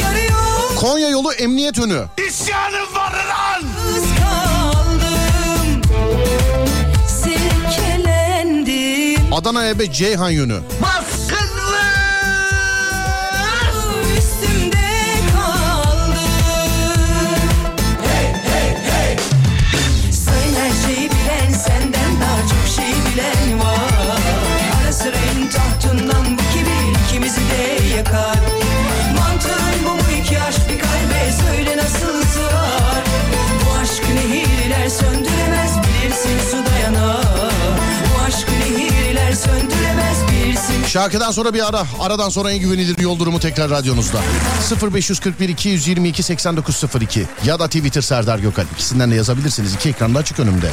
Yarıyor 0.00 0.76
Konya 0.76 1.08
yolu 1.08 1.32
emniyet 1.32 1.78
önü. 1.78 2.04
İsyanım 2.28 2.94
var 2.94 3.17
Adana 9.48 9.68
Ebe 9.68 9.92
Ceyhan 9.92 10.30
yönü. 10.30 10.60
Baskınlı 10.82 11.80
üstümde 14.18 14.76
kaldı. 15.34 16.20
Hey 18.02 18.26
hey 18.44 18.76
hey. 18.90 19.16
Şeyi 20.86 21.10
bilen 21.10 21.52
senden 21.52 22.20
daha 22.20 22.40
çok 22.40 22.74
şey 22.76 22.92
bilen 23.12 23.58
var. 23.58 24.20
Ara 24.82 24.92
sıra 24.92 25.16
tahtından 25.52 26.38
bu 26.38 26.42
kibir 26.52 27.04
ikimizi 27.06 27.40
de 27.40 27.96
yakar. 27.96 28.47
Şarkıdan 40.88 41.30
sonra 41.30 41.54
bir 41.54 41.68
ara. 41.68 41.86
Aradan 42.00 42.28
sonra 42.28 42.52
en 42.52 42.58
güvenilir 42.58 42.98
yol 42.98 43.18
durumu 43.18 43.40
tekrar 43.40 43.70
radyonuzda. 43.70 44.20
0541 44.92 45.48
222 45.48 46.22
8902 46.22 47.26
ya 47.44 47.58
da 47.58 47.66
Twitter 47.66 48.00
Serdar 48.00 48.38
Gökal. 48.38 48.64
İkisinden 48.74 49.10
de 49.10 49.14
yazabilirsiniz. 49.14 49.74
İki 49.74 49.88
ekranda 49.88 50.18
açık 50.18 50.40
önümde. 50.40 50.70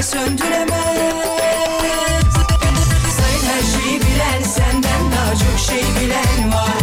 Nehirler 0.00 0.02
söndüremez. 0.02 0.70
Sayın 3.16 3.44
her 3.44 3.62
şeyi 3.62 4.00
bilen 4.00 4.42
senden 4.42 5.12
daha 5.12 5.34
çok 5.34 5.58
şey 5.58 5.82
bilen 6.00 6.52
var. 6.52 6.80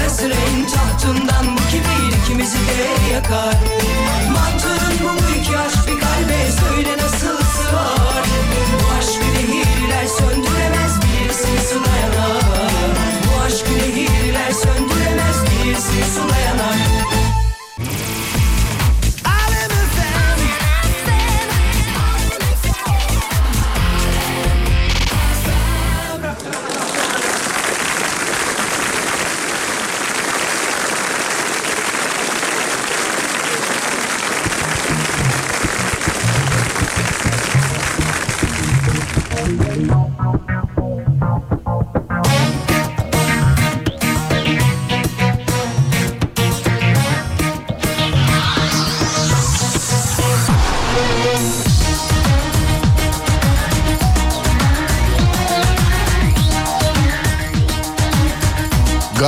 Ara 0.00 0.10
sıra 0.10 0.34
tahtından 0.74 1.56
bu 1.56 1.70
kibir 1.70 2.16
ikimizi 2.22 2.58
de 2.58 3.14
yakar 3.14 3.77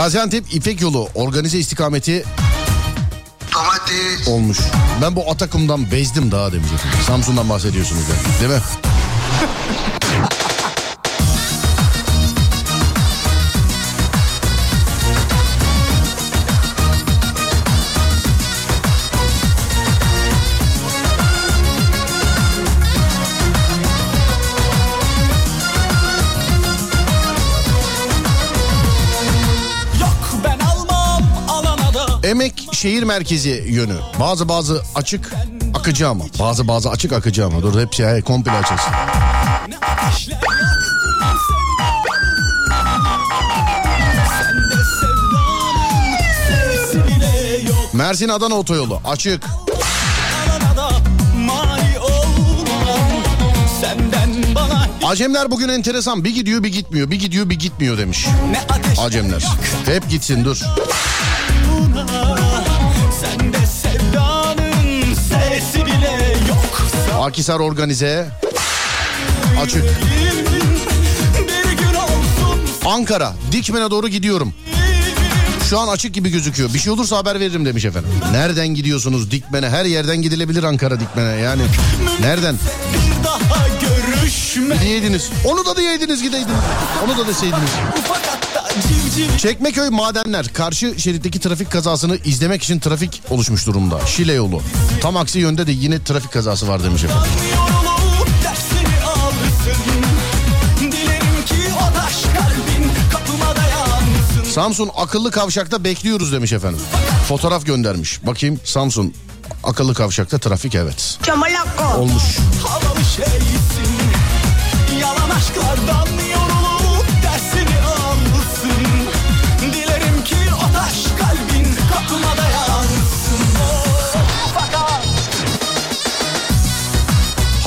Gaziantep 0.01 0.55
İpek 0.55 0.81
yolu 0.81 1.09
organize 1.15 1.59
istikameti 1.59 2.25
olmuş. 4.27 4.59
Ben 5.03 5.17
bu 5.17 5.31
Atakum'dan 5.31 5.91
bezdim 5.91 6.33
daha 6.33 6.53
demiş. 6.53 6.69
Samsun'dan 7.07 7.49
bahsediyorsunuz 7.49 8.03
ya. 8.09 8.41
Değil 8.41 8.61
mi? 8.61 8.90
Şehir 32.81 33.03
merkezi 33.03 33.65
yönü. 33.69 33.97
Bazı 34.21 34.49
bazı 34.49 34.83
açık 34.95 35.33
akıcı 35.75 36.09
ama. 36.09 36.25
Bazı 36.39 36.69
bazı 36.69 36.91
açık 36.91 37.13
akıcı 37.13 37.47
ama. 37.47 37.63
Dur 37.63 37.81
hepsi 37.81 38.07
he, 38.07 38.21
komple 38.21 38.53
yok 38.53 38.65
Mersin 47.93 48.29
Adana 48.29 48.55
otoyolu 48.55 49.01
açık. 49.05 49.45
Acemler 55.05 55.51
bugün 55.51 55.69
enteresan. 55.69 56.25
Bir 56.25 56.35
gidiyor 56.35 56.63
bir 56.63 56.73
gitmiyor. 56.73 57.11
Bir 57.11 57.19
gidiyor 57.19 57.51
bir 57.51 57.59
gitmiyor 57.59 57.99
demiş. 57.99 58.27
Acemler. 58.99 59.45
Hep 59.87 60.11
gitsin 60.11 60.45
dur. 60.45 60.63
Sende 63.21 63.67
sevdanın 63.67 65.15
sesi 65.15 65.87
bile 65.87 66.37
yok 66.49 66.83
Akisar 67.21 67.61
organize. 67.61 68.29
Açık. 69.63 69.85
Ankara 72.87 73.35
Dikmen'e 73.53 73.91
doğru 73.91 74.09
gidiyorum. 74.09 74.55
Şu 75.71 75.79
an 75.79 75.89
açık 75.89 76.15
gibi 76.15 76.31
gözüküyor. 76.31 76.75
Bir 76.75 76.79
şey 76.79 76.93
olursa 76.93 77.17
haber 77.17 77.41
veririm 77.41 77.67
demiş 77.67 77.85
efendim. 77.85 78.11
Nereden 78.33 78.69
gidiyorsunuz 78.69 79.31
Dikmen'e? 79.31 79.71
Her 79.71 79.85
yerden 79.85 80.23
gidilebilir 80.23 80.63
Ankara 80.63 81.01
Dikmen'e 81.01 81.41
yani. 81.41 81.63
Nereden? 82.21 82.55
bir 82.95 83.25
daha 83.25 83.67
görüşme 83.81 84.81
Diyeydiniz. 84.81 85.31
Onu 85.45 85.67
da 85.67 85.77
diyeydiniz 85.77 86.23
gideydiniz. 86.23 86.61
Onu 87.05 87.19
da 87.19 87.27
deseydiniz. 87.27 87.71
Ufak 87.99 88.30
Çekmeköy 89.39 89.89
Madenler 89.91 90.49
karşı 90.49 91.01
şeritteki 91.01 91.41
trafik 91.41 91.71
kazasını 91.71 92.17
izlemek 92.17 92.63
için 92.63 92.79
trafik 92.79 93.23
oluşmuş 93.31 93.67
durumda. 93.67 94.07
Şile 94.07 94.33
yolu. 94.33 94.63
Tam 95.01 95.17
aksi 95.17 95.39
yönde 95.39 95.67
de 95.67 95.73
yine 95.73 96.05
trafik 96.05 96.33
kazası 96.33 96.69
var 96.69 96.85
demiş 96.85 97.05
efendim. 97.05 97.31
Samsun 104.55 104.91
akıllı 104.97 105.31
kavşakta 105.31 105.85
bekliyoruz 105.85 106.33
demiş 106.33 106.53
efendim. 106.53 106.81
Fotoğraf 107.29 107.67
göndermiş. 107.67 108.27
Bakayım 108.27 108.61
Samsun 108.65 109.15
akıllı 109.65 109.95
kavşakta 109.95 110.39
trafik 110.39 110.75
evet. 110.75 111.19
Olmuş. 111.99 112.23
Havalı 112.65 113.05
şeysin 113.17 113.90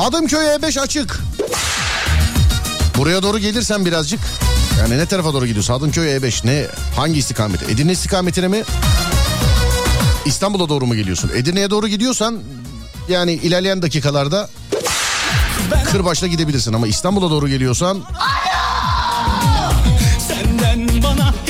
Hadımköy 0.03 0.45
E5 0.45 0.79
açık. 0.79 1.19
Buraya 2.97 3.23
doğru 3.23 3.39
gelirsen 3.39 3.85
birazcık. 3.85 4.19
Yani 4.79 4.97
ne 4.97 5.05
tarafa 5.05 5.33
doğru 5.33 5.45
gidiyorsun? 5.45 5.73
Hadımköy 5.73 6.17
E5 6.17 6.47
ne? 6.47 6.65
Hangi 6.95 7.19
istikamete? 7.19 7.71
Edirne 7.71 7.91
istikametine 7.91 8.47
mi? 8.47 8.63
İstanbul'a 10.25 10.69
doğru 10.69 10.85
mu 10.85 10.95
geliyorsun? 10.95 11.31
Edirne'ye 11.35 11.69
doğru 11.69 11.87
gidiyorsan 11.87 12.39
yani 13.09 13.33
ilerleyen 13.33 13.81
dakikalarda 13.81 14.49
Kırbaç'la 15.91 16.27
gidebilirsin 16.27 16.73
ama 16.73 16.87
İstanbul'a 16.87 17.29
doğru 17.29 17.47
geliyorsan 17.47 18.03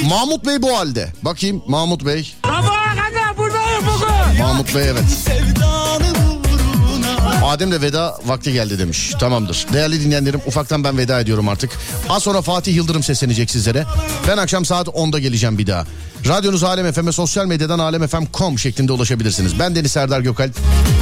Mahmut 0.10 0.46
Bey 0.46 0.62
bu 0.62 0.78
halde. 0.78 1.14
Bakayım 1.22 1.64
Mahmut 1.68 2.06
Bey. 2.06 2.36
Sabaha 2.46 2.96
kadar 2.96 3.38
buradayım 3.38 3.84
bugün 3.86 4.44
Mahmut 4.44 4.76
Bey 4.76 4.90
evet. 4.90 5.04
Uğruna 7.44 7.54
Adem'le 7.54 7.82
veda 7.82 8.18
vakti 8.26 8.54
geldi 8.54 8.80
demiş. 8.80 9.14
Tamamdır. 9.20 9.66
Değerli 9.74 10.02
dinleyenlerim 10.02 10.42
ufaktan 10.46 10.84
ben 10.84 10.98
veda 10.98 11.20
ediyorum 11.20 11.50
artık. 11.50 11.72
Az 12.10 12.24
sonra 12.24 12.42
Fatih 12.42 12.76
Yıldırım 12.76 13.04
seslenecek 13.04 13.52
sizlere. 13.52 13.86
Ben 14.28 14.38
akşam 14.38 14.66
saat 14.66 14.88
10'da 14.88 15.20
geleceğim 15.20 15.58
bir 15.58 15.68
daha. 15.68 15.86
Radyonuz 16.28 16.64
Alem 16.64 16.92
FM'e 16.92 17.12
sosyal 17.12 17.46
medyadan 17.46 17.80
alemfm.com 17.80 18.60
şeklinde 18.60 18.92
ulaşabilirsiniz. 18.92 19.60
Ben 19.60 19.76
Deniz 19.76 19.92
Serdar 19.92 20.22
Gökalp. 20.22 20.52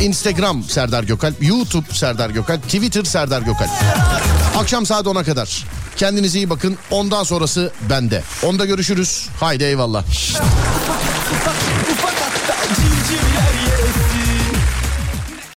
Instagram 0.01 0.63
Serdar 0.63 1.03
Gökalp. 1.03 1.43
YouTube 1.43 1.85
Serdar 1.93 2.29
Gökalp. 2.29 2.63
Twitter 2.63 3.03
Serdar 3.03 3.41
Gökalp. 3.41 3.69
Akşam 4.57 4.85
saat 4.85 5.05
10'a 5.05 5.23
kadar. 5.23 5.65
Kendinize 5.97 6.37
iyi 6.37 6.49
bakın. 6.49 6.77
Ondan 6.91 7.23
sonrası 7.23 7.71
bende. 7.89 8.23
Onda 8.43 8.65
görüşürüz. 8.65 9.27
Haydi 9.39 9.63
eyvallah. 9.63 10.03